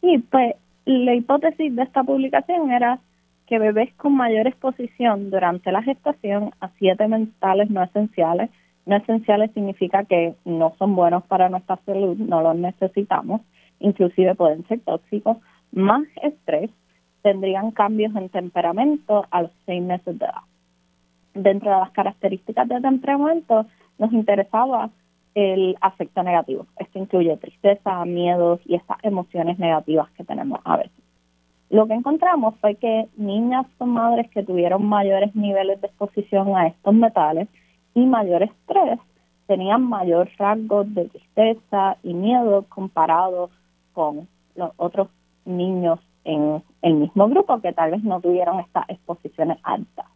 Sí, 0.00 0.18
pues 0.30 0.54
la 0.86 1.14
hipótesis 1.14 1.76
de 1.76 1.82
esta 1.82 2.02
publicación 2.02 2.70
era 2.70 2.98
que 3.46 3.58
bebés 3.58 3.92
con 3.94 4.14
mayor 4.16 4.46
exposición 4.46 5.30
durante 5.30 5.70
la 5.72 5.82
gestación 5.82 6.50
a 6.60 6.70
siete 6.78 7.06
mentales 7.06 7.70
no 7.70 7.82
esenciales, 7.82 8.50
no 8.86 8.96
esenciales 8.96 9.50
significa 9.52 10.04
que 10.04 10.34
no 10.44 10.74
son 10.78 10.96
buenos 10.96 11.24
para 11.24 11.48
nuestra 11.48 11.78
salud, 11.84 12.16
no 12.16 12.42
los 12.42 12.56
necesitamos, 12.56 13.42
inclusive 13.80 14.34
pueden 14.34 14.66
ser 14.68 14.80
tóxicos, 14.80 15.38
más 15.72 16.04
estrés, 16.22 16.70
tendrían 17.22 17.70
cambios 17.72 18.14
en 18.16 18.28
temperamento 18.28 19.26
a 19.30 19.42
los 19.42 19.50
seis 19.66 19.82
meses 19.82 20.18
de 20.18 20.24
edad 20.24 20.47
dentro 21.42 21.70
de 21.70 21.78
las 21.78 21.90
características 21.90 22.68
de 22.68 22.80
temperamento 22.80 23.66
nos 23.98 24.12
interesaba 24.12 24.90
el 25.34 25.76
afecto 25.80 26.22
negativo. 26.22 26.66
Esto 26.78 26.98
incluye 26.98 27.36
tristeza, 27.36 28.04
miedos 28.04 28.60
y 28.64 28.74
esas 28.74 28.98
emociones 29.02 29.58
negativas 29.58 30.10
que 30.12 30.24
tenemos 30.24 30.60
a 30.64 30.78
veces. 30.78 30.92
Lo 31.70 31.86
que 31.86 31.94
encontramos 31.94 32.54
fue 32.60 32.76
que 32.76 33.08
niñas 33.16 33.66
con 33.76 33.90
madres 33.90 34.30
que 34.30 34.42
tuvieron 34.42 34.86
mayores 34.86 35.34
niveles 35.34 35.80
de 35.80 35.88
exposición 35.88 36.56
a 36.56 36.66
estos 36.66 36.94
metales 36.94 37.48
y 37.94 38.06
mayor 38.06 38.42
estrés 38.42 38.98
tenían 39.46 39.82
mayor 39.82 40.30
rango 40.38 40.84
de 40.84 41.08
tristeza 41.08 41.96
y 42.02 42.14
miedo 42.14 42.64
comparado 42.68 43.50
con 43.92 44.28
los 44.54 44.72
otros 44.76 45.08
niños 45.44 46.00
en 46.24 46.62
el 46.82 46.94
mismo 46.94 47.28
grupo 47.28 47.60
que 47.60 47.72
tal 47.72 47.92
vez 47.92 48.02
no 48.02 48.20
tuvieron 48.20 48.60
estas 48.60 48.88
exposiciones 48.88 49.58
altas. 49.62 50.06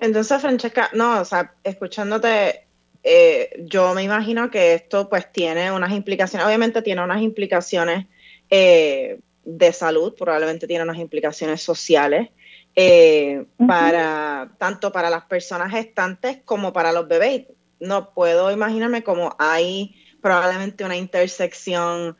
Entonces, 0.00 0.40
Francesca, 0.40 0.90
no, 0.92 1.20
o 1.20 1.24
sea, 1.24 1.54
escuchándote, 1.64 2.66
eh, 3.02 3.64
yo 3.64 3.94
me 3.94 4.02
imagino 4.04 4.50
que 4.50 4.74
esto 4.74 5.08
pues 5.08 5.32
tiene 5.32 5.72
unas 5.72 5.92
implicaciones, 5.92 6.46
obviamente 6.46 6.82
tiene 6.82 7.02
unas 7.02 7.20
implicaciones 7.20 8.06
eh, 8.50 9.18
de 9.44 9.72
salud, 9.72 10.14
probablemente 10.16 10.66
tiene 10.66 10.84
unas 10.84 10.98
implicaciones 10.98 11.62
sociales, 11.62 12.28
eh, 12.76 13.44
para 13.66 14.52
tanto 14.58 14.92
para 14.92 15.10
las 15.10 15.24
personas 15.24 15.72
gestantes 15.72 16.38
como 16.44 16.72
para 16.72 16.92
los 16.92 17.08
bebés. 17.08 17.46
No 17.80 18.12
puedo 18.14 18.52
imaginarme 18.52 19.02
cómo 19.02 19.34
hay 19.38 19.96
probablemente 20.20 20.84
una 20.84 20.96
intersección 20.96 22.16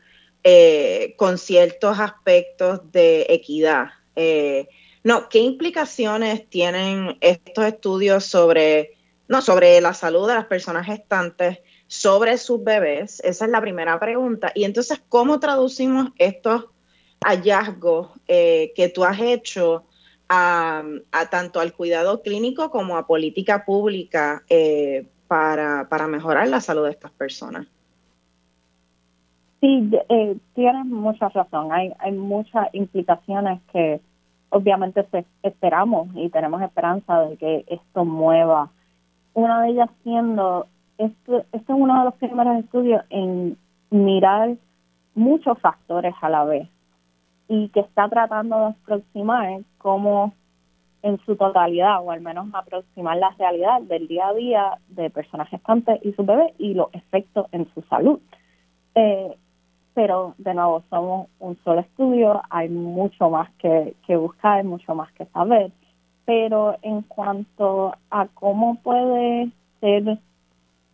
con 1.17 1.37
ciertos 1.37 1.99
aspectos 1.99 2.91
de 2.91 3.27
equidad. 3.29 3.89
No, 5.03 5.29
¿qué 5.29 5.39
implicaciones 5.39 6.49
tienen 6.49 7.17
estos 7.21 7.65
estudios 7.65 8.25
sobre, 8.25 8.97
no, 9.27 9.41
sobre 9.41 9.79
la 9.81 9.93
salud 9.93 10.27
de 10.27 10.35
las 10.35 10.45
personas 10.45 10.85
gestantes, 10.85 11.59
sobre 11.87 12.37
sus 12.37 12.63
bebés? 12.63 13.21
Esa 13.21 13.45
es 13.45 13.51
la 13.51 13.61
primera 13.61 13.99
pregunta. 13.99 14.51
Y 14.55 14.65
entonces, 14.65 15.01
¿cómo 15.09 15.39
traducimos 15.39 16.09
estos 16.17 16.65
hallazgos 17.25 18.09
eh, 18.27 18.73
que 18.75 18.89
tú 18.89 19.03
has 19.03 19.19
hecho 19.19 19.85
a, 20.27 20.83
tanto 21.31 21.59
al 21.59 21.73
cuidado 21.73 22.21
clínico 22.21 22.69
como 22.69 22.97
a 22.97 23.07
política 23.07 23.65
pública? 23.65 24.43
Eh, 24.49 25.05
para, 25.29 25.87
para 25.87 26.07
mejorar 26.07 26.47
la 26.47 26.59
salud 26.59 26.85
de 26.85 26.89
estas 26.89 27.11
personas. 27.11 27.67
Sí, 29.61 29.91
eh, 30.09 30.35
tienes 30.55 30.85
mucha 30.85 31.29
razón. 31.29 31.71
Hay, 31.71 31.93
hay 31.99 32.13
muchas 32.13 32.67
implicaciones 32.73 33.61
que 33.71 34.01
obviamente 34.49 35.05
esperamos 35.43 36.09
y 36.15 36.29
tenemos 36.29 36.61
esperanza 36.61 37.21
de 37.21 37.37
que 37.37 37.65
esto 37.67 38.05
mueva. 38.05 38.69
Una 39.33 39.61
de 39.61 39.69
ellas 39.69 39.89
siendo, 40.03 40.67
este 40.97 41.45
es 41.51 41.61
uno 41.67 41.99
de 41.99 42.05
los 42.05 42.15
primeros 42.15 42.57
estudios 42.57 43.03
en 43.09 43.57
mirar 43.89 44.55
muchos 45.15 45.59
factores 45.59 46.13
a 46.21 46.29
la 46.29 46.43
vez 46.43 46.67
y 47.47 47.69
que 47.69 47.81
está 47.81 48.07
tratando 48.09 48.57
de 48.59 48.65
aproximar 48.65 49.61
cómo 49.77 50.33
en 51.01 51.17
su 51.25 51.35
totalidad, 51.35 52.03
o 52.03 52.11
al 52.11 52.21
menos 52.21 52.47
aproximar 52.53 53.17
la 53.17 53.29
realidad 53.37 53.81
del 53.81 54.07
día 54.07 54.27
a 54.27 54.33
día 54.33 54.77
de 54.89 55.09
personas 55.09 55.49
gestantes 55.49 55.99
y 56.03 56.11
sus 56.13 56.25
bebés 56.25 56.53
y 56.57 56.73
los 56.73 56.93
efectos 56.93 57.47
en 57.51 57.71
su 57.73 57.81
salud. 57.83 58.19
Eh, 58.95 59.37
pero 59.99 60.33
de 60.37 60.53
nuevo 60.53 60.81
somos 60.89 61.27
un 61.39 61.57
solo 61.65 61.81
estudio, 61.81 62.41
hay 62.49 62.69
mucho 62.69 63.29
más 63.29 63.49
que, 63.55 63.95
que 64.07 64.15
buscar, 64.15 64.63
mucho 64.63 64.95
más 64.95 65.11
que 65.11 65.25
saber, 65.25 65.73
pero 66.23 66.77
en 66.83 67.01
cuanto 67.01 67.93
a 68.09 68.27
cómo 68.27 68.75
puede 68.75 69.49
ser 69.81 70.17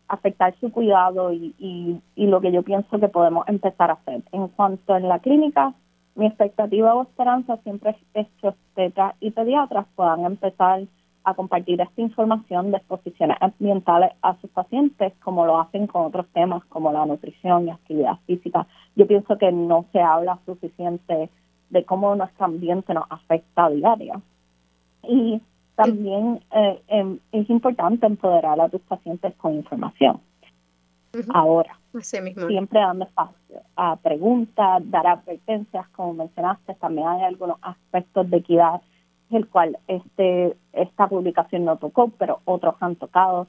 afectar 0.07 0.55
su 0.59 0.71
cuidado 0.71 1.31
y, 1.31 1.53
y, 1.59 2.01
y 2.15 2.25
lo 2.25 2.41
que 2.41 2.51
yo 2.51 2.63
pienso 2.63 2.99
que 2.99 3.07
podemos 3.07 3.47
empezar 3.47 3.91
a 3.91 3.93
hacer. 3.93 4.23
En 4.31 4.47
cuanto 4.47 4.97
en 4.97 5.07
la 5.07 5.19
clínica, 5.19 5.75
mi 6.15 6.25
expectativa 6.25 6.95
o 6.95 7.03
esperanza 7.03 7.57
siempre 7.57 7.95
es 8.15 8.25
que 8.41 8.47
obstetras 8.47 9.13
y 9.19 9.29
pediatras 9.29 9.85
puedan 9.95 10.25
empezar 10.25 10.81
a 11.25 11.33
compartir 11.33 11.81
esta 11.81 12.01
información 12.01 12.71
de 12.71 12.77
exposiciones 12.77 13.37
ambientales 13.41 14.11
a 14.21 14.35
sus 14.39 14.49
pacientes, 14.51 15.13
como 15.23 15.45
lo 15.45 15.59
hacen 15.59 15.87
con 15.87 16.05
otros 16.05 16.27
temas 16.33 16.63
como 16.65 16.91
la 16.91 17.05
nutrición 17.05 17.67
y 17.67 17.71
actividad 17.71 18.19
física. 18.27 18.67
Yo 18.95 19.07
pienso 19.07 19.37
que 19.37 19.51
no 19.51 19.85
se 19.91 19.99
habla 19.99 20.39
suficiente 20.45 21.29
de 21.69 21.83
cómo 21.83 22.15
nuestro 22.15 22.45
ambiente 22.45 22.93
nos 22.93 23.05
afecta 23.09 23.65
a 23.65 23.69
diario. 23.69 24.21
Y 25.03 25.41
también 25.75 26.41
eh, 26.51 26.81
em, 26.87 27.19
es 27.31 27.49
importante 27.49 28.05
empoderar 28.05 28.61
a 28.61 28.69
tus 28.69 28.81
pacientes 28.81 29.33
con 29.35 29.55
información. 29.55 30.21
Ahora, 31.33 31.79
siempre 32.01 32.79
dando 32.79 33.05
espacio 33.05 33.61
a 33.77 33.95
preguntas, 33.95 34.81
dar 34.91 35.07
advertencias, 35.07 35.87
como 35.89 36.13
mencionaste, 36.13 36.75
también 36.75 37.07
hay 37.07 37.23
algunos 37.23 37.57
aspectos 37.61 38.29
de 38.29 38.37
equidad 38.37 38.81
el 39.31 39.47
cual 39.47 39.77
este 39.87 40.55
esta 40.73 41.07
publicación 41.07 41.65
no 41.65 41.77
tocó, 41.77 42.09
pero 42.17 42.41
otros 42.45 42.75
han 42.79 42.95
tocado, 42.95 43.47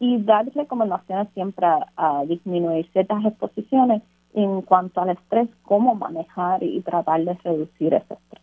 y 0.00 0.22
dar 0.22 0.46
recomendaciones 0.54 1.28
siempre 1.34 1.66
a, 1.96 2.24
disminuir 2.26 2.88
ciertas 2.92 3.24
exposiciones 3.24 4.02
en 4.34 4.62
cuanto 4.62 5.00
al 5.00 5.10
estrés, 5.10 5.48
cómo 5.62 5.94
manejar 5.94 6.62
y 6.62 6.80
tratar 6.82 7.24
de 7.24 7.34
reducir 7.42 7.94
ese 7.94 8.14
estrés. 8.14 8.42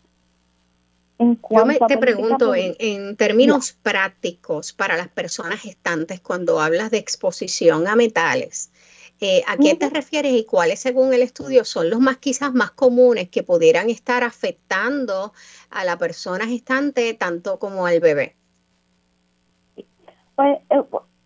Yo 1.50 1.64
me, 1.64 1.78
te 1.78 1.96
pregunto, 1.96 2.54
en, 2.54 2.74
en 2.78 3.16
términos 3.16 3.72
prácticos, 3.72 4.74
para 4.74 4.98
las 4.98 5.08
personas 5.08 5.60
gestantes, 5.60 6.20
cuando 6.20 6.60
hablas 6.60 6.90
de 6.90 6.98
exposición 6.98 7.88
a 7.88 7.96
metales, 7.96 8.70
eh, 9.20 9.42
¿A 9.48 9.56
qué 9.56 9.74
te 9.74 9.88
refieres 9.88 10.32
y 10.32 10.44
cuáles, 10.44 10.80
según 10.80 11.14
el 11.14 11.22
estudio, 11.22 11.64
son 11.64 11.88
los 11.88 12.00
más 12.00 12.18
quizás 12.18 12.52
más 12.52 12.70
comunes 12.72 13.30
que 13.30 13.42
pudieran 13.42 13.88
estar 13.88 14.22
afectando 14.22 15.32
a 15.70 15.84
la 15.84 15.96
persona 15.96 16.46
gestante 16.46 17.14
tanto 17.14 17.58
como 17.58 17.86
al 17.86 18.00
bebé? 18.00 18.36
Pues 20.34 20.58
eh, 20.68 20.82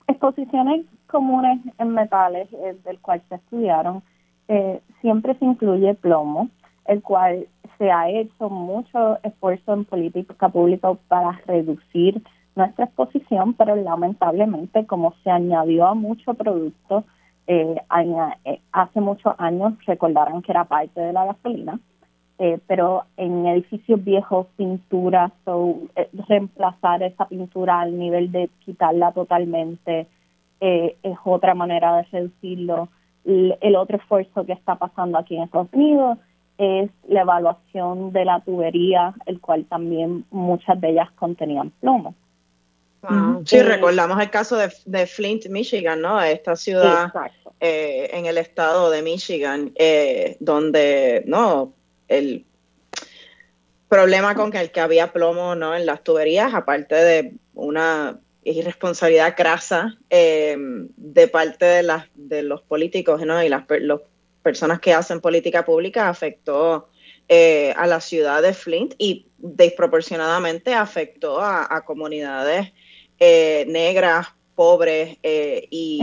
exposiciones 0.07 0.87
comunes 1.09 1.61
en 1.79 1.89
metales 1.95 2.49
eh, 2.53 2.77
del 2.85 3.01
cual 3.01 3.23
se 3.29 3.37
estudiaron, 3.37 4.03
siempre 5.01 5.37
se 5.39 5.45
incluye 5.45 5.95
plomo, 5.95 6.51
el 6.87 7.03
cual 7.03 7.47
se 7.79 7.89
ha 7.89 8.11
hecho 8.11 8.51
mucho 8.51 9.19
esfuerzo 9.23 9.75
en 9.75 9.85
política 9.85 10.49
pública 10.49 10.93
para 11.07 11.41
reducir 11.47 12.21
nuestra 12.57 12.87
exposición, 12.87 13.55
pero 13.55 13.77
lamentablemente 13.77 14.87
como 14.87 15.15
se 15.23 15.31
añadió 15.31 15.87
a 15.87 15.95
mucho 15.95 16.35
producto, 16.35 17.05
eh, 17.53 17.83
eh, 18.45 18.61
hace 18.71 19.01
muchos 19.01 19.35
años 19.39 19.75
recordarán 19.85 20.41
que 20.41 20.53
era 20.53 20.67
parte 20.67 21.01
de 21.01 21.13
la 21.13 21.25
gasolina, 21.25 21.81
eh, 22.39 22.61
pero 22.69 23.07
en 23.17 23.45
edificios 23.45 24.05
viejos, 24.05 24.47
pintura, 24.57 25.33
reemplazar 26.29 27.03
esa 27.03 27.27
pintura 27.27 27.81
al 27.81 27.99
nivel 27.99 28.31
de 28.31 28.51
quitarla 28.65 29.11
totalmente 29.11 30.07
es 30.61 31.19
otra 31.25 31.55
manera 31.55 31.97
de 31.97 32.03
reducirlo. 32.13 32.89
El, 33.25 33.77
otro 33.77 33.97
esfuerzo 33.97 34.45
que 34.45 34.53
está 34.53 34.77
pasando 34.77 35.19
aquí 35.19 35.37
en 35.37 35.43
Estados 35.43 35.73
Unidos 35.73 36.19
es 36.59 36.91
la 37.09 37.23
evaluación 37.23 38.13
de 38.13 38.27
la 38.27 38.41
tubería, 38.41 39.15
el 39.27 39.41
cual 39.41 39.65
también 39.65 40.25
muchas 40.31 40.81
de 40.81 40.91
ellas 40.91 41.11
contenían 41.13 41.71
plomo. 41.81 42.15
Sí, 43.47 43.63
recordamos 43.63 44.21
el 44.21 44.31
caso 44.31 44.57
de, 44.57 45.07
Flint, 45.07 45.47
Michigan, 45.47 46.03
¿no? 46.03 46.21
Esta 46.23 46.55
ciudad 46.55 47.11
eh, 47.59 48.11
en 48.13 48.27
el 48.27 48.37
estado 48.37 48.91
de 48.91 49.03
Michigan, 49.03 49.73
eh, 49.77 50.37
donde, 50.41 51.23
¿no? 51.27 51.73
El 52.09 52.45
problema 53.89 54.35
con 54.35 54.51
que, 54.51 54.61
el 54.61 54.71
que 54.71 54.81
había 54.81 55.13
plomo, 55.13 55.55
¿no? 55.55 55.75
En 55.75 55.87
las 55.87 56.05
tuberías, 56.05 56.53
aparte 56.53 56.95
de 56.95 57.33
una 57.55 58.21
irresponsabilidad 58.45 59.35
crasa 59.35 59.97
eh, 60.11 60.57
de 60.59 61.29
parte 61.29 61.65
de, 61.65 61.83
las, 61.83 62.07
de 62.15 62.43
los 62.43 62.61
políticos, 62.63 63.25
¿no? 63.25 63.43
Y 63.43 63.49
las 63.49 63.65
personas 64.43 64.79
que 64.81 64.93
hacen 64.93 65.21
política 65.21 65.65
pública 65.65 66.09
afectó 66.09 66.89
a 67.77 67.87
la 67.87 68.01
ciudad 68.01 68.43
de 68.43 68.53
Flint 68.53 68.95
y 68.99 69.29
desproporcionadamente 69.39 70.75
afectó 70.75 71.41
a 71.41 71.85
comunidades 71.87 72.73
eh, 73.23 73.67
negras, 73.69 74.29
pobres, 74.55 75.19
eh, 75.23 75.69
y, 75.71 76.01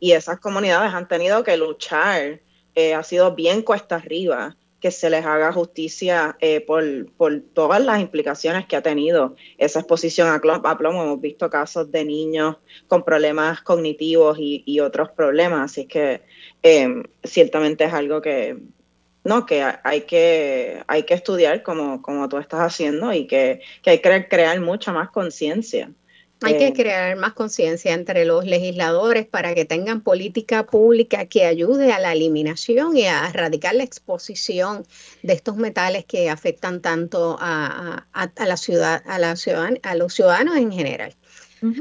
esas 0.00 0.40
comunidades 0.40 0.92
han 0.92 1.08
tenido 1.08 1.44
que 1.44 1.56
luchar, 1.58 2.40
eh, 2.74 2.94
ha 2.94 3.02
sido 3.02 3.34
bien 3.34 3.62
cuesta 3.62 3.96
arriba 3.96 4.56
que 4.80 4.90
se 4.90 5.08
les 5.08 5.24
haga 5.24 5.50
justicia 5.50 6.36
por, 6.66 7.10
por, 7.12 7.40
todas 7.54 7.82
las 7.82 8.00
implicaciones 8.02 8.66
que 8.66 8.76
ha 8.76 8.82
tenido 8.82 9.34
esa 9.56 9.80
exposición 9.80 10.28
a, 10.28 10.40
plomo. 10.76 11.02
Hemos 11.02 11.20
visto 11.22 11.48
casos 11.48 11.90
de 11.90 12.04
niños 12.04 12.56
con 12.86 13.02
problemas 13.02 13.62
cognitivos 13.62 14.36
y, 14.38 14.80
otros 14.80 15.10
problemas, 15.10 15.72
así 15.72 15.86
que 15.86 16.20
ciertamente 17.22 17.84
es 17.84 17.94
algo 17.94 18.20
que, 18.20 18.58
no, 19.24 19.46
que 19.46 19.62
hay 19.62 20.02
que, 20.02 20.82
hay 20.86 21.04
que 21.04 21.14
estudiar 21.14 21.62
como, 21.62 22.02
como 22.02 22.28
tú 22.28 22.36
estás 22.36 22.60
haciendo 22.60 23.10
y 23.14 23.26
que, 23.26 23.62
que 23.82 23.90
hay 23.90 23.98
que 24.00 24.28
crear 24.28 24.60
mucha 24.60 24.92
más 24.92 25.10
conciencia. 25.10 25.90
Hay 26.44 26.58
que 26.58 26.72
crear 26.72 27.16
más 27.16 27.32
conciencia 27.32 27.92
entre 27.92 28.24
los 28.24 28.44
legisladores 28.44 29.26
para 29.26 29.54
que 29.54 29.64
tengan 29.64 30.02
política 30.02 30.66
pública 30.66 31.26
que 31.26 31.44
ayude 31.44 31.92
a 31.92 31.98
la 31.98 32.12
eliminación 32.12 32.96
y 32.96 33.06
a 33.06 33.28
erradicar 33.28 33.74
la 33.74 33.84
exposición 33.84 34.86
de 35.22 35.32
estos 35.32 35.56
metales 35.56 36.04
que 36.04 36.30
afectan 36.30 36.80
tanto 36.80 37.36
a, 37.40 38.06
la 38.46 38.56
ciudad, 38.56 39.02
a 39.06 39.18
la 39.18 39.36
ciudad, 39.36 39.70
a 39.82 39.94
los 39.94 40.14
ciudadanos 40.14 40.56
en 40.56 40.72
general. 40.72 41.14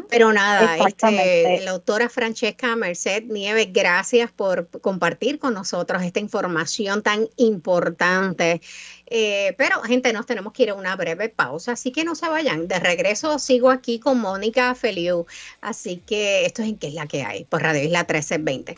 Pero 0.09 0.31
nada, 0.31 0.77
este, 0.87 1.61
la 1.63 1.71
autora 1.71 2.09
Francesca 2.09 2.75
Merced 2.75 3.23
Nieves, 3.23 3.67
gracias 3.71 4.31
por 4.31 4.69
compartir 4.81 5.39
con 5.39 5.53
nosotros 5.53 6.03
esta 6.03 6.19
información 6.19 7.01
tan 7.01 7.27
importante. 7.37 8.61
Eh, 9.07 9.53
pero, 9.57 9.81
gente, 9.81 10.13
nos 10.13 10.25
tenemos 10.25 10.53
que 10.53 10.63
ir 10.63 10.69
a 10.69 10.75
una 10.75 10.95
breve 10.95 11.29
pausa, 11.29 11.73
así 11.73 11.91
que 11.91 12.03
no 12.03 12.15
se 12.15 12.29
vayan. 12.29 12.67
De 12.67 12.79
regreso 12.79 13.39
sigo 13.39 13.69
aquí 13.69 13.99
con 13.99 14.19
Mónica 14.19 14.73
Feliu. 14.75 15.25
Así 15.61 15.97
que 15.97 16.45
esto 16.45 16.61
es 16.61 16.69
en 16.69 16.77
qué 16.77 16.87
es 16.87 16.93
la 16.93 17.07
que 17.07 17.23
hay 17.23 17.43
por 17.45 17.61
Radio 17.61 17.83
Isla 17.83 17.99
1320. 17.99 18.77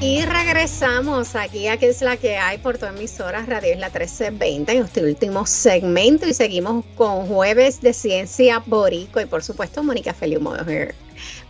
Y 0.00 0.24
regresamos 0.24 1.34
aquí 1.34 1.66
a 1.66 1.76
que 1.76 1.88
es 1.88 2.02
la 2.02 2.16
que 2.16 2.36
hay 2.36 2.58
por 2.58 2.78
tu 2.78 2.86
emisora 2.86 3.44
Radio 3.44 3.72
Isla 3.72 3.88
1320 3.88 4.72
en 4.72 4.84
este 4.84 5.04
último 5.04 5.44
segmento 5.44 6.24
y 6.24 6.34
seguimos 6.34 6.84
con 6.94 7.26
Jueves 7.26 7.80
de 7.80 7.92
Ciencia 7.92 8.62
Borico 8.64 9.20
y 9.20 9.26
por 9.26 9.42
supuesto 9.42 9.82
Mónica 9.82 10.14
Feliu. 10.14 10.40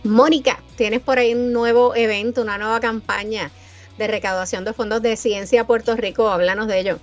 Mónica, 0.03 0.63
tienes 0.75 1.01
por 1.01 1.19
ahí 1.19 1.35
un 1.35 1.53
nuevo 1.53 1.95
evento, 1.95 2.41
una 2.41 2.57
nueva 2.57 2.79
campaña 2.79 3.51
de 3.99 4.07
recaudación 4.07 4.65
de 4.65 4.73
fondos 4.73 5.03
de 5.03 5.15
ciencia 5.15 5.67
Puerto 5.67 5.95
Rico. 5.95 6.27
Háblanos 6.27 6.67
de 6.67 6.79
ello. 6.79 6.99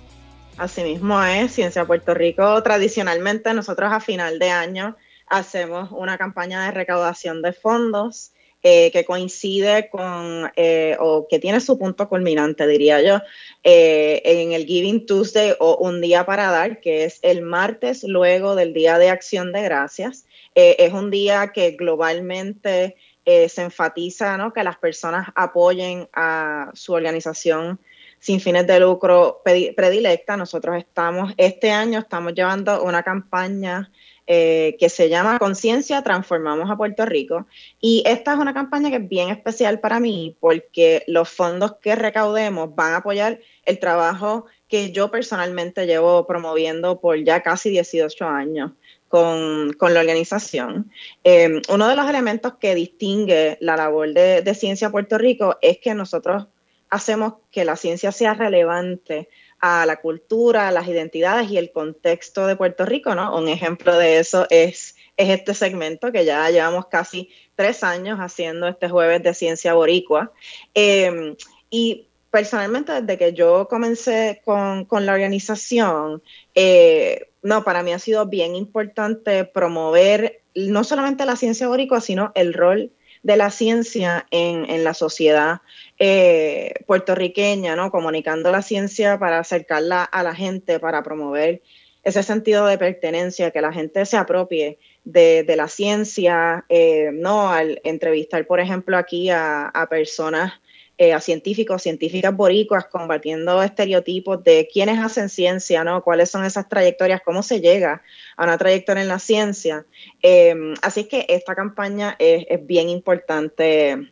Así 0.57 0.83
mismo 0.83 1.23
es, 1.23 1.53
Ciencia 1.53 1.85
Puerto 1.85 2.13
Rico. 2.13 2.61
Tradicionalmente 2.61 3.53
nosotros 3.53 3.93
a 3.93 4.01
final 4.01 4.37
de 4.37 4.49
año 4.49 4.97
hacemos 5.27 5.91
una 5.91 6.17
campaña 6.17 6.65
de 6.65 6.71
recaudación 6.71 7.41
de 7.41 7.53
fondos 7.53 8.33
eh, 8.63 8.91
que 8.91 9.05
coincide 9.05 9.87
con, 9.89 10.51
eh, 10.55 10.97
o 10.99 11.27
que 11.29 11.37
tiene 11.37 11.59
su 11.59 11.77
punto 11.77 12.09
culminante, 12.09 12.65
diría 12.65 13.01
yo, 13.01 13.21
eh, 13.63 14.21
en 14.25 14.51
el 14.51 14.65
Giving 14.65 15.05
Tuesday 15.05 15.53
o 15.59 15.77
Un 15.77 16.01
Día 16.01 16.25
para 16.25 16.49
Dar, 16.49 16.81
que 16.81 17.03
es 17.03 17.19
el 17.21 17.43
martes 17.43 18.03
luego 18.03 18.55
del 18.55 18.73
Día 18.73 18.97
de 18.97 19.09
Acción 19.09 19.53
de 19.53 19.61
Gracias. 19.61 20.25
es 20.55 20.91
un 20.91 21.11
día 21.11 21.51
que 21.53 21.71
globalmente 21.71 22.95
se 23.25 23.61
enfatiza 23.61 24.37
¿no? 24.37 24.53
que 24.53 24.63
las 24.63 24.77
personas 24.77 25.27
apoyen 25.35 26.09
a 26.13 26.71
su 26.73 26.93
organización 26.93 27.79
sin 28.19 28.39
fines 28.39 28.65
de 28.65 28.79
lucro 28.79 29.43
predilecta. 29.43 30.35
Nosotros 30.35 30.77
estamos, 30.77 31.31
este 31.37 31.69
año 31.69 31.99
estamos 31.99 32.33
llevando 32.33 32.83
una 32.83 33.03
campaña 33.03 33.91
eh, 34.27 34.75
que 34.77 34.89
se 34.89 35.07
llama 35.07 35.39
Conciencia, 35.39 36.03
transformamos 36.03 36.69
a 36.69 36.75
Puerto 36.75 37.05
Rico. 37.05 37.47
Y 37.79 38.03
esta 38.05 38.33
es 38.33 38.39
una 38.39 38.53
campaña 38.53 38.89
que 38.89 38.97
es 38.97 39.07
bien 39.07 39.29
especial 39.29 39.79
para 39.79 40.01
mí 40.01 40.35
porque 40.41 41.03
los 41.07 41.29
fondos 41.29 41.77
que 41.81 41.95
recaudemos 41.95 42.75
van 42.75 42.93
a 42.93 42.97
apoyar 42.97 43.39
el 43.63 43.79
trabajo 43.79 44.45
que 44.67 44.91
yo 44.91 45.09
personalmente 45.11 45.85
llevo 45.85 46.27
promoviendo 46.27 46.99
por 46.99 47.23
ya 47.23 47.41
casi 47.41 47.69
18 47.69 48.25
años. 48.25 48.71
Con, 49.07 49.73
la 49.79 50.01
organización. 50.01 50.91
Eh, 51.23 51.61
uno 51.69 51.87
de 51.87 51.95
los 51.95 52.09
elementos 52.09 52.55
que 52.59 52.75
distingue 52.75 53.57
la 53.61 53.77
labor 53.77 54.13
de 54.13 54.53
Ciencia 54.53 54.89
Puerto 54.89 55.17
Rico 55.17 55.55
es 55.61 55.77
que 55.77 55.93
nosotros 55.93 56.47
hacemos 56.89 57.35
que 57.51 57.65
la 57.65 57.75
ciencia 57.75 58.11
sea 58.11 58.33
relevante 58.33 59.29
a 59.59 59.85
la 59.85 59.97
cultura, 59.97 60.67
a 60.67 60.71
las 60.71 60.87
identidades 60.87 61.49
y 61.49 61.57
el 61.57 61.71
contexto 61.71 62.45
de 62.47 62.55
Puerto 62.55 62.85
Rico, 62.85 63.15
¿no? 63.15 63.35
Un 63.35 63.47
ejemplo 63.47 63.97
de 63.97 64.19
eso 64.19 64.45
es, 64.49 64.95
es 65.17 65.29
este 65.29 65.53
segmento 65.53 66.11
que 66.11 66.25
ya 66.25 66.49
llevamos 66.49 66.87
casi 66.87 67.29
tres 67.55 67.83
años 67.83 68.19
haciendo 68.19 68.67
este 68.67 68.87
jueves 68.87 69.23
de 69.23 69.33
ciencia 69.33 69.73
boricua. 69.73 70.31
Em, 70.73 71.35
y 71.69 72.07
personalmente, 72.29 73.01
desde 73.01 73.17
que 73.17 73.33
yo 73.33 73.67
comencé 73.67 74.41
con, 74.45 74.87
la 74.91 75.13
organización, 75.13 76.21
eh, 76.53 77.29
no, 77.41 77.63
para 77.63 77.83
mí 77.83 77.93
ha 77.93 77.99
sido 77.99 78.27
bien 78.27 78.55
importante 78.55 79.43
promover 79.43 80.41
no 80.53 80.83
solamente 80.83 81.25
la 81.25 81.35
ciencia 81.35 81.67
boricua, 81.67 82.01
sino 82.01 82.31
el 82.35 82.53
rol 82.53 82.91
de 83.27 83.35
la 83.35 83.51
ciencia 83.51 84.25
en, 84.31 84.85
la 84.85 84.93
sociedad 84.93 85.59
eh, 85.99 86.75
puertorriqueña, 86.85 87.75
¿no? 87.75 87.91
Comunicando 87.91 88.53
la 88.53 88.61
ciencia 88.61 89.19
para 89.19 89.39
acercarla 89.39 90.05
a 90.05 90.23
la 90.23 90.33
gente, 90.33 90.79
para 90.79 91.03
promover 91.03 91.61
ese 92.03 92.23
sentido 92.23 92.65
de 92.67 92.77
pertenencia, 92.77 93.51
que 93.51 93.59
la 93.59 93.73
gente 93.73 94.05
se 94.05 94.15
apropie 94.15 94.79
de, 95.03 95.43
la 95.57 95.67
ciencia, 95.67 96.63
eh, 96.69 97.09
¿no? 97.11 97.51
Al 97.51 97.81
entrevistar, 97.83 98.47
por 98.47 98.61
ejemplo, 98.61 98.95
aquí 98.95 99.29
a 99.29 99.87
personas 99.89 100.53
eh, 100.99 101.13
a 101.13 101.21
científicos, 101.21 101.83
científicas 101.83 102.35
boricuas, 102.35 102.85
combatiendo 102.87 103.61
estereotipos 103.61 104.43
de 104.43 104.67
quiénes 104.71 104.97
hacen 104.99 105.29
ciencia, 105.29 105.83
¿no? 105.83 106.03
Cuáles 106.03 106.31
son 106.31 106.43
esas 106.43 106.67
trayectorias, 106.67 107.21
cómo 107.23 107.43
se 107.43 107.61
llega 107.61 108.01
a 108.35 108.43
una 108.43 108.57
trayectoria 108.57 109.03
en 109.03 109.07
la 109.07 109.19
ciencia. 109.19 109.85
Em, 110.23 110.73
así 110.81 111.03
que 111.03 111.27
esta 111.29 111.53
campaña 111.53 112.15
es, 112.17 112.45
bien 112.65 112.89
importante 112.89 114.11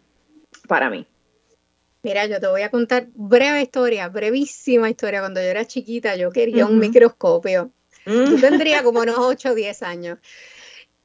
para 0.67 0.91
mí. 0.91 1.07
Mira, 2.03 2.27
yo 2.27 2.39
te 2.39 2.45
voy 2.45 2.61
a 2.61 2.69
contar 2.69 3.07
breve 3.15 3.63
historia, 3.63 4.07
brevísima 4.07 4.87
historia. 4.87 5.21
Cuando 5.21 5.41
yo 5.41 5.47
era 5.47 5.65
chiquita, 5.65 6.15
yo 6.15 6.29
quería 6.31 6.67
un 6.67 6.77
microscopio. 6.77 7.71
Mm. 8.05 8.35
Yo 8.35 8.39
tendría 8.39 8.83
como 8.83 8.99
unos 9.01 9.17
8 9.17 9.49
o 9.49 9.55
10 9.55 9.81
años 9.81 10.19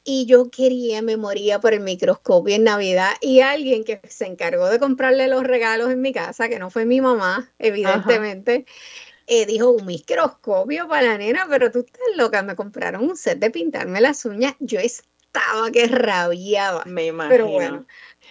y 0.04 0.26
yo 0.26 0.50
quería, 0.50 1.02
me 1.02 1.16
moría 1.16 1.60
por 1.60 1.74
el 1.74 1.80
microscopio 1.80 2.54
en 2.54 2.64
Navidad 2.64 3.12
y 3.20 3.40
alguien 3.40 3.84
que 3.84 4.00
se 4.08 4.26
encargó 4.26 4.68
de 4.68 4.78
comprarle 4.78 5.28
los 5.28 5.44
regalos 5.44 5.90
en 5.90 6.00
mi 6.00 6.12
casa, 6.12 6.48
que 6.48 6.58
no 6.58 6.70
fue 6.70 6.86
mi 6.86 7.00
mamá, 7.00 7.50
evidentemente, 7.58 8.64
eh, 9.26 9.46
dijo, 9.46 9.70
un 9.70 9.86
microscopio 9.86 10.88
para 10.88 11.08
la 11.08 11.18
nena, 11.18 11.46
pero 11.48 11.70
tú 11.70 11.80
estás 11.80 12.00
loca, 12.16 12.42
me 12.42 12.56
compraron 12.56 13.04
un 13.04 13.16
set 13.16 13.38
de 13.38 13.50
pintarme 13.50 14.00
las 14.00 14.24
uñas, 14.24 14.54
yo 14.58 14.80
estaba 14.80 15.70
que 15.70 15.86
rabiaba. 15.86 16.82
Me 16.86 17.06
imagino. 17.06 17.30
Pero 17.30 17.48
bueno, 17.48 17.86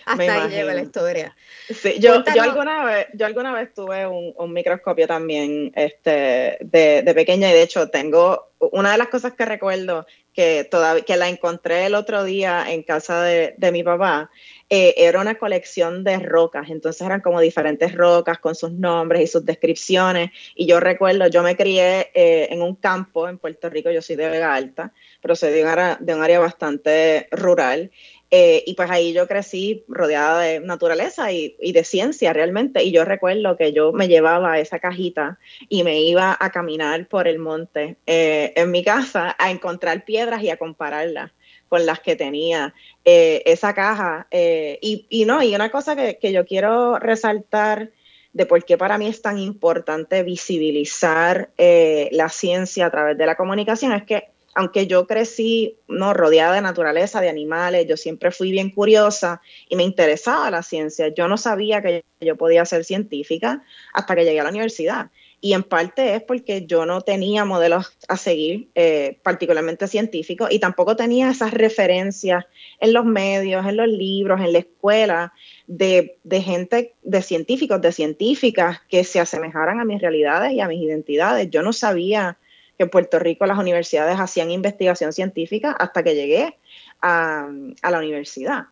hasta 0.05 0.43
ahí 0.43 0.49
llega 0.49 0.73
la 0.73 0.81
historia. 0.81 1.35
Sí, 1.69 1.99
yo, 1.99 2.23
yo, 2.35 2.41
alguna 2.41 2.83
vez, 2.83 3.07
yo 3.13 3.25
alguna 3.25 3.53
vez 3.53 3.73
tuve 3.73 4.07
un, 4.07 4.33
un 4.35 4.53
microscopio 4.53 5.07
también 5.07 5.71
este, 5.75 6.57
de, 6.61 7.03
de, 7.03 7.13
pequeña 7.13 7.49
y 7.49 7.53
de 7.53 7.61
hecho 7.61 7.89
tengo, 7.89 8.49
una 8.59 8.91
de 8.91 8.97
las 8.97 9.07
cosas 9.09 9.33
que 9.33 9.45
recuerdo 9.45 10.05
que, 10.39 10.63
todavía, 10.63 11.03
que 11.03 11.17
la 11.17 11.27
encontré 11.27 11.85
el 11.85 11.95
otro 11.95 12.23
día 12.23 12.63
en 12.71 12.81
casa 12.81 13.21
de, 13.21 13.55
de 13.57 13.73
mi 13.73 13.83
papá, 13.83 14.29
eh, 14.69 14.93
era 14.95 15.19
una 15.19 15.35
colección 15.37 16.05
de 16.05 16.17
rocas, 16.17 16.69
entonces 16.69 17.01
eran 17.01 17.19
como 17.19 17.41
diferentes 17.41 17.93
rocas 17.93 18.39
con 18.39 18.55
sus 18.55 18.71
nombres 18.71 19.21
y 19.23 19.27
sus 19.27 19.43
descripciones. 19.43 20.29
Y 20.55 20.65
yo 20.65 20.79
recuerdo, 20.79 21.27
yo 21.27 21.43
me 21.43 21.57
crié 21.57 22.11
eh, 22.13 22.47
en 22.51 22.61
un 22.61 22.75
campo 22.75 23.27
en 23.27 23.37
Puerto 23.37 23.69
Rico, 23.69 23.91
yo 23.91 24.01
soy 24.01 24.15
de 24.15 24.29
Vega 24.29 24.53
Alta, 24.53 24.93
pero 25.21 25.35
soy 25.35 25.51
de 25.51 25.59
de 25.99 26.15
un 26.15 26.23
área 26.23 26.39
bastante 26.39 27.27
rural. 27.31 27.91
Eh, 28.31 28.63
y 28.67 28.75
pues 28.75 28.91
ahí 28.91 29.11
yo 29.11 29.27
crecí 29.27 29.83
rodeada 29.87 30.41
de 30.41 30.59
naturaleza 30.59 31.31
y, 31.31 31.55
de 31.59 31.83
ciencia 31.83 32.31
realmente. 32.31 32.83
Y 32.83 32.91
yo 32.91 33.03
recuerdo 33.05 33.57
que 33.57 33.73
yo 33.73 33.91
me 33.91 34.07
llevaba 34.07 34.59
esa 34.59 34.79
cajita 34.79 35.39
y 35.67 35.83
me 35.83 36.01
iba 36.01 36.37
a 36.39 36.51
caminar 36.51 37.07
por 37.07 37.27
el 37.27 37.39
monte 37.39 37.97
eh, 38.05 38.53
en 38.55 38.71
mi 38.71 38.83
casa 38.83 39.35
a 39.39 39.49
encontrar 39.49 40.05
piedras 40.05 40.43
y 40.43 40.49
a 40.49 40.57
compararlas 40.57 41.31
con 41.69 41.85
las 41.85 41.99
que 41.99 42.15
tenía 42.15 42.73
eh, 43.03 43.41
esa 43.45 43.73
caja. 43.73 44.27
Y, 44.31 45.07
y, 45.09 45.25
no, 45.25 45.41
y 45.41 45.55
una 45.55 45.71
cosa 45.71 45.95
que, 45.95 46.17
que 46.19 46.31
yo 46.31 46.45
quiero 46.45 46.99
resaltar 46.99 47.91
de 48.33 48.45
por 48.45 48.63
qué 48.63 48.77
para 48.77 48.99
mí 48.99 49.07
es 49.07 49.23
tan 49.23 49.39
importante 49.39 50.21
visibilizar 50.21 51.49
la 51.57 52.29
ciencia 52.29 52.85
a 52.85 52.91
través 52.91 53.17
de 53.17 53.25
la 53.25 53.35
comunicación 53.35 53.91
es 53.93 54.03
que 54.03 54.29
aunque 54.55 54.87
yo 54.87 55.07
crecí 55.07 55.77
no 55.87 56.13
rodeada 56.13 56.55
de 56.55 56.61
naturaleza, 56.61 57.21
de 57.21 57.29
animales, 57.29 57.85
yo 57.87 57.97
siempre 57.97 58.31
fui 58.31 58.51
bien 58.51 58.71
curiosa 58.71 59.41
y 59.67 59.75
me 59.75 59.83
interesaba 59.83 60.51
la 60.51 60.63
ciencia. 60.63 61.09
Yo 61.09 61.27
no 61.27 61.37
sabía 61.37 61.81
que 61.81 62.03
yo 62.19 62.35
podía 62.35 62.65
ser 62.65 62.83
científica 62.83 63.63
hasta 63.93 64.15
que 64.15 64.25
llegué 64.25 64.39
a 64.39 64.43
la 64.43 64.49
universidad. 64.49 65.11
Y 65.41 65.53
en 65.53 65.63
parte 65.63 66.15
es 66.15 66.21
porque 66.21 66.65
yo 66.65 66.85
no 66.85 67.01
tenía 67.01 67.45
modelos 67.45 67.97
a 68.09 68.17
seguir, 68.17 68.67
eh, 68.75 69.19
particularmente 69.23 69.87
científicos, 69.87 70.49
y 70.51 70.59
tampoco 70.59 70.97
tenía 70.97 71.31
esas 71.31 71.53
referencias 71.53 72.45
en 72.81 72.91
los 72.91 73.05
medios, 73.05 73.65
en 73.65 73.77
los 73.77 73.87
libros, 73.87 74.41
en 74.41 74.51
la 74.51 74.59
escuela, 74.59 75.33
de, 75.65 76.17
de 76.23 76.41
gente, 76.41 76.95
de 77.03 77.21
científicos, 77.21 77.79
de 77.79 77.93
científicas 77.93 78.81
que 78.89 79.05
se 79.05 79.21
asemejaran 79.21 79.79
a 79.79 79.85
mis 79.85 80.01
realidades 80.01 80.51
y 80.51 80.59
a 80.59 80.67
mis 80.67 80.81
identidades. 80.81 81.49
Yo 81.49 81.61
no 81.61 81.71
sabía 81.71 82.37
que 82.79 82.83
en 82.83 82.89
Puerto 82.89 83.19
Rico 83.19 83.45
las 83.45 83.59
universidades 83.59 84.17
hacían 84.17 84.51
investigación 84.51 85.11
científica 85.11 85.71
hasta 85.71 86.01
que 86.01 86.15
llegué 86.15 86.57
a, 87.01 87.49
la 87.83 87.97
universidad. 87.97 88.67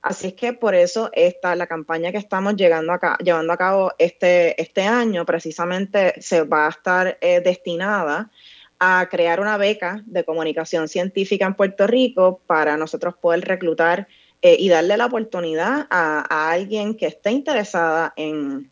Así 0.00 0.28
es 0.28 0.32
que 0.32 0.54
por 0.54 0.74
eso 0.74 1.10
esta, 1.12 1.54
la 1.56 1.66
campaña 1.66 2.10
que 2.10 2.16
estamos 2.16 2.56
llegando 2.56 2.98
llevando 3.22 3.52
a 3.52 3.58
cabo 3.58 3.92
este, 3.98 4.60
este 4.60 4.80
año 4.84 5.26
precisamente 5.26 6.14
se 6.22 6.40
va 6.40 6.68
a 6.68 6.70
estar 6.70 7.18
eh, 7.20 7.42
destinada 7.42 8.30
a 8.78 9.06
crear 9.10 9.40
una 9.40 9.58
beca 9.58 10.02
de 10.06 10.24
comunicación 10.24 10.88
científica 10.88 11.44
en 11.44 11.52
Puerto 11.52 11.86
Rico 11.86 12.40
para 12.46 12.78
nosotros 12.78 13.14
poder 13.20 13.42
reclutar 13.42 14.08
eh, 14.40 14.56
y 14.58 14.70
darle 14.70 14.96
la 14.96 15.04
oportunidad 15.04 15.86
a 15.90 16.50
alguien 16.50 16.96
que 16.96 17.08
esté 17.08 17.30
interesada 17.30 18.14
en, 18.16 18.70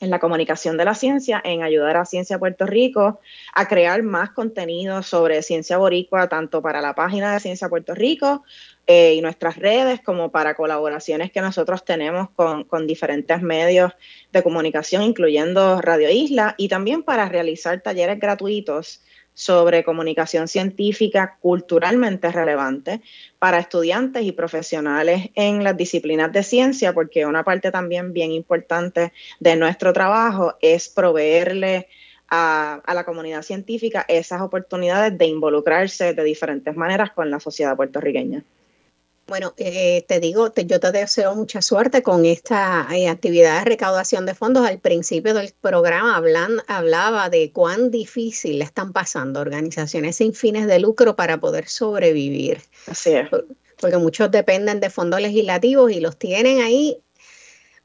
en 0.00 0.10
la 0.10 0.18
comunicación 0.18 0.76
de 0.76 0.84
la 0.84 0.94
ciencia, 0.94 1.40
en 1.44 1.62
ayudar 1.62 1.96
a 1.96 2.04
Ciencia 2.04 2.38
Puerto 2.38 2.66
Rico 2.66 3.20
a 3.54 3.66
crear 3.68 4.02
más 4.02 4.30
contenido 4.30 5.02
sobre 5.02 5.42
ciencia 5.42 5.78
boricua, 5.78 6.28
tanto 6.28 6.60
para 6.60 6.80
la 6.80 6.94
página 6.94 7.32
de 7.32 7.40
Ciencia 7.40 7.68
Puerto 7.68 7.94
Rico 7.94 8.44
eh, 8.86 9.14
y 9.14 9.20
nuestras 9.20 9.56
redes, 9.56 10.00
como 10.02 10.30
para 10.30 10.54
colaboraciones 10.54 11.32
que 11.32 11.40
nosotros 11.40 11.84
tenemos 11.84 12.28
con, 12.30 12.64
con, 12.64 12.86
diferentes 12.86 13.40
medios 13.42 13.92
de 14.32 14.42
comunicación, 14.42 15.02
incluyendo 15.02 15.80
Radio 15.80 16.10
Isla, 16.10 16.54
y 16.58 16.68
también 16.68 17.02
para 17.02 17.28
realizar 17.28 17.80
talleres 17.80 18.20
gratuitos 18.20 19.02
sobre 19.36 19.84
comunicación 19.84 20.48
científica 20.48 21.36
culturalmente 21.40 22.32
relevante 22.32 23.02
para 23.38 23.58
estudiantes 23.58 24.24
y 24.24 24.32
profesionales 24.32 25.28
en 25.34 25.62
las 25.62 25.76
disciplinas 25.76 26.32
de 26.32 26.42
ciencia, 26.42 26.94
porque 26.94 27.26
una 27.26 27.44
parte 27.44 27.70
también 27.70 28.14
bien 28.14 28.32
importante 28.32 29.12
de 29.38 29.56
nuestro 29.56 29.92
trabajo 29.92 30.54
es 30.62 30.88
proveerle 30.88 31.86
a, 32.30 32.80
la 32.94 33.04
comunidad 33.04 33.42
científica 33.42 34.06
esas 34.08 34.40
oportunidades 34.40 35.18
de 35.18 35.26
involucrarse 35.26 36.14
de 36.14 36.24
diferentes 36.24 36.74
maneras 36.74 37.10
con 37.10 37.30
la 37.30 37.38
sociedad 37.38 37.76
puertorriqueña. 37.76 38.42
Bueno, 39.26 39.54
eh, 39.56 40.04
te 40.06 40.20
digo, 40.20 40.52
yo 40.54 40.78
te 40.78 40.92
deseo 40.92 41.34
mucha 41.34 41.60
suerte 41.60 42.00
con 42.02 42.24
esta 42.24 42.86
eh, 42.92 43.08
actividad 43.08 43.58
de 43.58 43.64
recaudación 43.64 44.24
de 44.24 44.36
fondos. 44.36 44.64
Al 44.64 44.78
principio 44.78 45.34
del 45.34 45.52
programa 45.60 46.22
hablaba 46.68 47.28
de 47.28 47.50
cuán 47.50 47.90
difícil 47.90 48.60
le 48.60 48.64
están 48.64 48.92
pasando 48.92 49.40
organizaciones 49.40 50.16
sin 50.16 50.32
fines 50.32 50.68
de 50.68 50.78
lucro 50.78 51.16
para 51.16 51.40
poder 51.40 51.68
sobrevivir. 51.68 52.62
Así 52.86 53.14
es. 53.14 53.28
Porque 53.80 53.96
muchos 53.96 54.30
dependen 54.30 54.78
de 54.78 54.90
fondos 54.90 55.20
legislativos 55.20 55.90
y 55.90 55.98
los 55.98 56.16
tienen 56.16 56.60
ahí. 56.60 57.02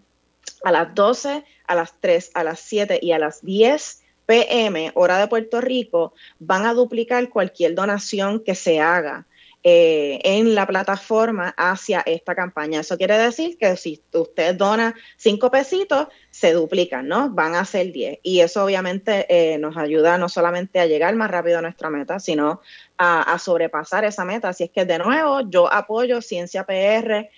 a 0.62 0.70
las 0.70 0.94
12, 0.94 1.42
a 1.66 1.74
las 1.74 1.94
3, 2.00 2.30
a 2.34 2.44
las 2.44 2.60
7 2.60 3.00
y 3.02 3.10
a 3.10 3.18
las 3.18 3.44
10 3.44 4.02
pm, 4.26 4.92
hora 4.94 5.18
de 5.18 5.26
Puerto 5.26 5.60
Rico, 5.60 6.14
van 6.38 6.64
a 6.64 6.74
duplicar 6.74 7.28
cualquier 7.28 7.74
donación 7.74 8.38
que 8.38 8.54
se 8.54 8.78
haga 8.78 9.26
eh, 9.62 10.20
en 10.24 10.54
la 10.54 10.66
plataforma 10.66 11.54
hacia 11.56 12.00
esta 12.00 12.34
campaña. 12.34 12.80
Eso 12.80 12.96
quiere 12.96 13.18
decir 13.18 13.58
que 13.58 13.76
si 13.76 14.02
usted 14.12 14.54
dona 14.54 14.94
cinco 15.18 15.50
pesitos, 15.50 16.08
se 16.30 16.52
duplican, 16.52 17.08
¿no? 17.08 17.28
Van 17.28 17.54
a 17.54 17.64
ser 17.64 17.92
10. 17.92 18.20
Y 18.22 18.40
eso 18.40 18.64
obviamente 18.64 19.26
eh, 19.28 19.58
nos 19.58 19.76
ayuda 19.76 20.16
no 20.16 20.30
solamente 20.30 20.80
a 20.80 20.86
llegar 20.86 21.14
más 21.14 21.30
rápido 21.30 21.58
a 21.58 21.62
nuestra 21.62 21.90
meta, 21.90 22.20
sino 22.20 22.62
a, 22.96 23.38
sobrepasar 23.38 24.04
esa 24.04 24.24
meta. 24.24 24.50
Así 24.50 24.64
es 24.64 24.70
que 24.70 24.84
de 24.84 24.98
nuevo, 24.98 25.40
yo 25.48 25.72
apoyo 25.72 26.20
cienciapr.org, 26.20 27.28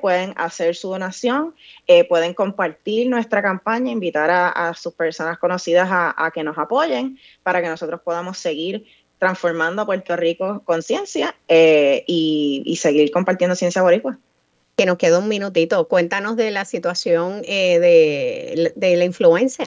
pueden 0.00 0.34
hacer 0.36 0.76
su 0.76 0.88
donación, 0.90 1.54
eh, 1.86 2.04
pueden 2.04 2.34
compartir 2.34 3.08
nuestra 3.08 3.42
campaña, 3.42 3.90
invitar 3.90 4.30
a, 4.30 4.74
sus 4.74 4.92
personas 4.94 5.38
conocidas 5.38 5.88
a, 5.90 6.30
que 6.34 6.42
nos 6.44 6.58
apoyen 6.58 7.18
para 7.42 7.62
que 7.62 7.68
nosotros 7.68 8.00
podamos 8.02 8.38
seguir 8.38 8.86
transformando 9.18 9.82
a 9.82 9.86
Puerto 9.86 10.16
Rico 10.16 10.62
con 10.64 10.82
ciencia 10.82 11.34
eh, 11.48 12.04
y, 12.06 12.76
seguir 12.80 13.10
compartiendo 13.10 13.56
ciencia 13.56 13.82
boricua. 13.82 14.18
Que 14.76 14.86
nos 14.86 14.98
queda 14.98 15.18
un 15.18 15.28
minutito. 15.28 15.88
Cuéntanos 15.88 16.36
de 16.36 16.50
la 16.50 16.64
situación 16.64 17.42
eh, 17.44 17.78
de, 17.78 18.72
de, 18.76 19.06
la. 19.06 19.66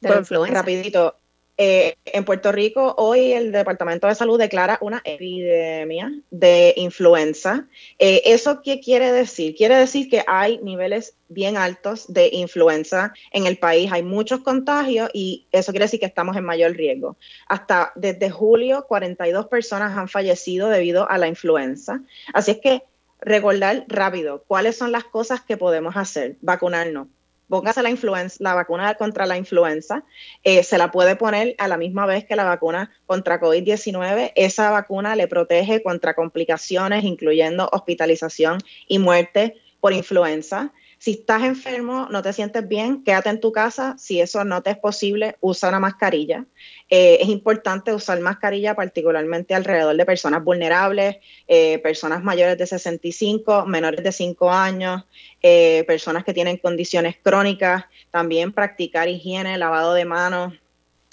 De 0.00 0.12
la 0.12 0.18
pues, 0.20 0.22
influenza. 0.22 0.54
Rapidito. 0.54 1.16
Eh, 1.58 1.96
en 2.06 2.24
Puerto 2.24 2.50
Rico 2.50 2.94
hoy 2.96 3.32
el 3.32 3.52
Departamento 3.52 4.06
de 4.06 4.14
Salud 4.14 4.38
declara 4.38 4.78
una 4.80 5.02
epidemia 5.04 6.10
de 6.30 6.72
influenza. 6.76 7.66
Eh, 7.98 8.22
¿Eso 8.24 8.62
qué 8.62 8.80
quiere 8.80 9.12
decir? 9.12 9.54
Quiere 9.54 9.76
decir 9.76 10.08
que 10.08 10.24
hay 10.26 10.58
niveles 10.62 11.14
bien 11.28 11.58
altos 11.58 12.10
de 12.10 12.28
influenza 12.32 13.12
en 13.32 13.46
el 13.46 13.58
país, 13.58 13.92
hay 13.92 14.02
muchos 14.02 14.40
contagios 14.40 15.10
y 15.12 15.46
eso 15.52 15.72
quiere 15.72 15.84
decir 15.84 16.00
que 16.00 16.06
estamos 16.06 16.36
en 16.36 16.44
mayor 16.44 16.72
riesgo. 16.72 17.16
Hasta 17.48 17.92
desde 17.96 18.30
julio, 18.30 18.86
42 18.88 19.46
personas 19.48 19.96
han 19.96 20.08
fallecido 20.08 20.68
debido 20.68 21.08
a 21.10 21.18
la 21.18 21.28
influenza. 21.28 22.00
Así 22.32 22.52
es 22.52 22.58
que 22.58 22.82
recordar 23.20 23.84
rápido 23.88 24.42
cuáles 24.46 24.76
son 24.76 24.90
las 24.90 25.04
cosas 25.04 25.42
que 25.42 25.58
podemos 25.58 25.96
hacer. 25.96 26.36
Vacunarnos 26.40 27.08
póngase 27.52 27.82
la, 27.82 27.90
influenza, 27.90 28.38
la 28.40 28.54
vacuna 28.54 28.94
contra 28.94 29.26
la 29.26 29.36
influenza, 29.36 30.04
eh, 30.42 30.62
se 30.62 30.78
la 30.78 30.90
puede 30.90 31.16
poner 31.16 31.54
a 31.58 31.68
la 31.68 31.76
misma 31.76 32.06
vez 32.06 32.24
que 32.24 32.34
la 32.34 32.44
vacuna 32.44 32.90
contra 33.04 33.38
COVID-19. 33.38 34.32
Esa 34.36 34.70
vacuna 34.70 35.16
le 35.16 35.28
protege 35.28 35.82
contra 35.82 36.14
complicaciones, 36.14 37.04
incluyendo 37.04 37.68
hospitalización 37.70 38.56
y 38.88 38.98
muerte 38.98 39.60
por 39.80 39.92
influenza. 39.92 40.72
Si 41.02 41.10
estás 41.10 41.42
enfermo, 41.42 42.06
no 42.12 42.22
te 42.22 42.32
sientes 42.32 42.68
bien, 42.68 43.02
quédate 43.02 43.28
en 43.28 43.40
tu 43.40 43.50
casa. 43.50 43.96
Si 43.98 44.20
eso 44.20 44.44
no 44.44 44.62
te 44.62 44.70
es 44.70 44.78
posible, 44.78 45.36
usa 45.40 45.68
una 45.68 45.80
mascarilla. 45.80 46.46
Eh, 46.88 47.18
es 47.20 47.28
importante 47.28 47.92
usar 47.92 48.20
mascarilla 48.20 48.76
particularmente 48.76 49.52
alrededor 49.56 49.96
de 49.96 50.06
personas 50.06 50.44
vulnerables, 50.44 51.16
eh, 51.48 51.80
personas 51.80 52.22
mayores 52.22 52.56
de 52.56 52.68
65, 52.68 53.66
menores 53.66 54.04
de 54.04 54.12
5 54.12 54.52
años, 54.52 55.02
eh, 55.42 55.82
personas 55.88 56.22
que 56.22 56.34
tienen 56.34 56.56
condiciones 56.58 57.16
crónicas. 57.20 57.86
También 58.12 58.52
practicar 58.52 59.08
higiene, 59.08 59.58
lavado 59.58 59.94
de 59.94 60.04
manos, 60.04 60.54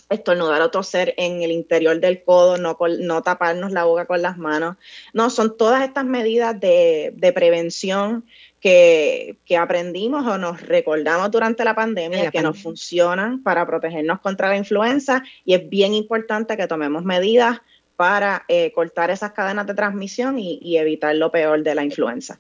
estornudar 0.08 0.62
o 0.62 0.70
toser 0.70 1.16
en 1.18 1.42
el 1.42 1.50
interior 1.50 2.00
del 2.00 2.24
codo, 2.24 2.60
no, 2.60 2.78
no 3.00 3.24
taparnos 3.24 3.72
la 3.72 3.86
boca 3.86 4.06
con 4.06 4.22
las 4.22 4.38
manos. 4.38 4.78
No, 5.14 5.32
son 5.32 5.58
todas 5.58 5.84
estas 5.84 6.06
medidas 6.06 6.60
de 6.60 7.32
prevención 7.34 8.24
que, 8.60 9.38
aprendimos 9.58 10.26
o 10.28 10.38
nos 10.38 10.62
recordamos 10.62 11.32
durante 11.32 11.64
la 11.64 11.76
pandemia 11.76 12.32
que 12.32 12.42
nos 12.42 12.62
funcionan 12.62 13.42
para 13.42 13.66
protegernos 13.66 14.20
contra 14.20 14.50
la 14.50 14.58
influenza 14.58 15.24
y 15.46 15.54
es 15.54 15.70
bien 15.70 15.94
importante 15.94 16.58
que 16.58 16.68
tomemos 16.68 17.04
medidas 17.04 17.62
para 17.96 18.46
eh, 18.48 18.72
cortar 18.72 19.12
esas 19.12 19.32
cadenas 19.34 19.68
de 19.68 19.74
transmisión 19.74 20.40
y 20.40 20.78
evitar 20.78 21.16
lo 21.16 21.32
peor 21.32 21.64
de 21.64 21.76
la 21.76 21.84
influenza. 21.84 22.40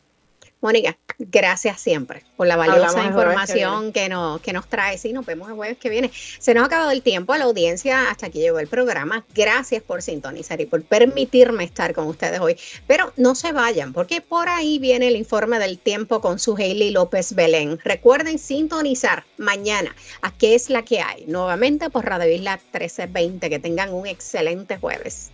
Mónica, 0.61 0.97
gracias 1.17 1.79
siempre 1.79 2.25
por 2.35 2.45
la 2.45 2.57
valiosa 2.57 3.05
información 3.05 3.93
que, 3.93 4.09
nos, 4.09 4.41
que 4.41 4.51
nos 4.51 4.67
trae. 4.67 4.97
Sí, 4.97 5.13
nos 5.13 5.25
vemos 5.25 5.47
el 5.47 5.55
jueves 5.55 5.77
que 5.77 5.89
viene. 5.89 6.11
Se 6.13 6.53
nos 6.53 6.63
ha 6.63 6.65
acabado 6.65 6.91
el 6.91 7.01
tiempo 7.01 7.31
a 7.31 7.37
la 7.37 7.45
audiencia, 7.45 8.09
hasta 8.09 8.25
aquí 8.25 8.39
llegó 8.39 8.59
el 8.59 8.67
programa. 8.67 9.25
Gracias 9.33 9.81
por 9.81 10.01
sintonizar 10.01 10.59
y 10.59 10.65
por 10.65 10.83
permitirme 10.83 11.63
estar 11.63 11.93
con 11.93 12.07
ustedes 12.07 12.41
hoy. 12.41 12.57
Pero 12.87 13.13
no 13.15 13.35
se 13.35 13.53
vayan, 13.53 13.93
porque 13.93 14.19
por 14.19 14.49
ahí 14.49 14.79
viene 14.79 15.07
el 15.07 15.15
informe 15.15 15.59
del 15.59 15.79
tiempo 15.79 16.19
con 16.19 16.39
su 16.39 16.57
Hailey 16.57 16.91
López 16.91 17.35
Belén. 17.35 17.79
Recuerden 17.83 18.37
sintonizar 18.37 19.23
mañana 19.37 19.95
a 20.21 20.31
qué 20.31 20.55
es 20.55 20.69
la 20.69 20.83
que 20.83 20.99
hay. 20.99 21.23
Nuevamente 21.25 21.89
por 21.89 22.05
Radio 22.05 22.33
Isla 22.33 22.57
1320. 22.57 23.49
Que 23.49 23.59
tengan 23.59 23.93
un 23.93 24.07
excelente 24.07 24.77
jueves. 24.77 25.31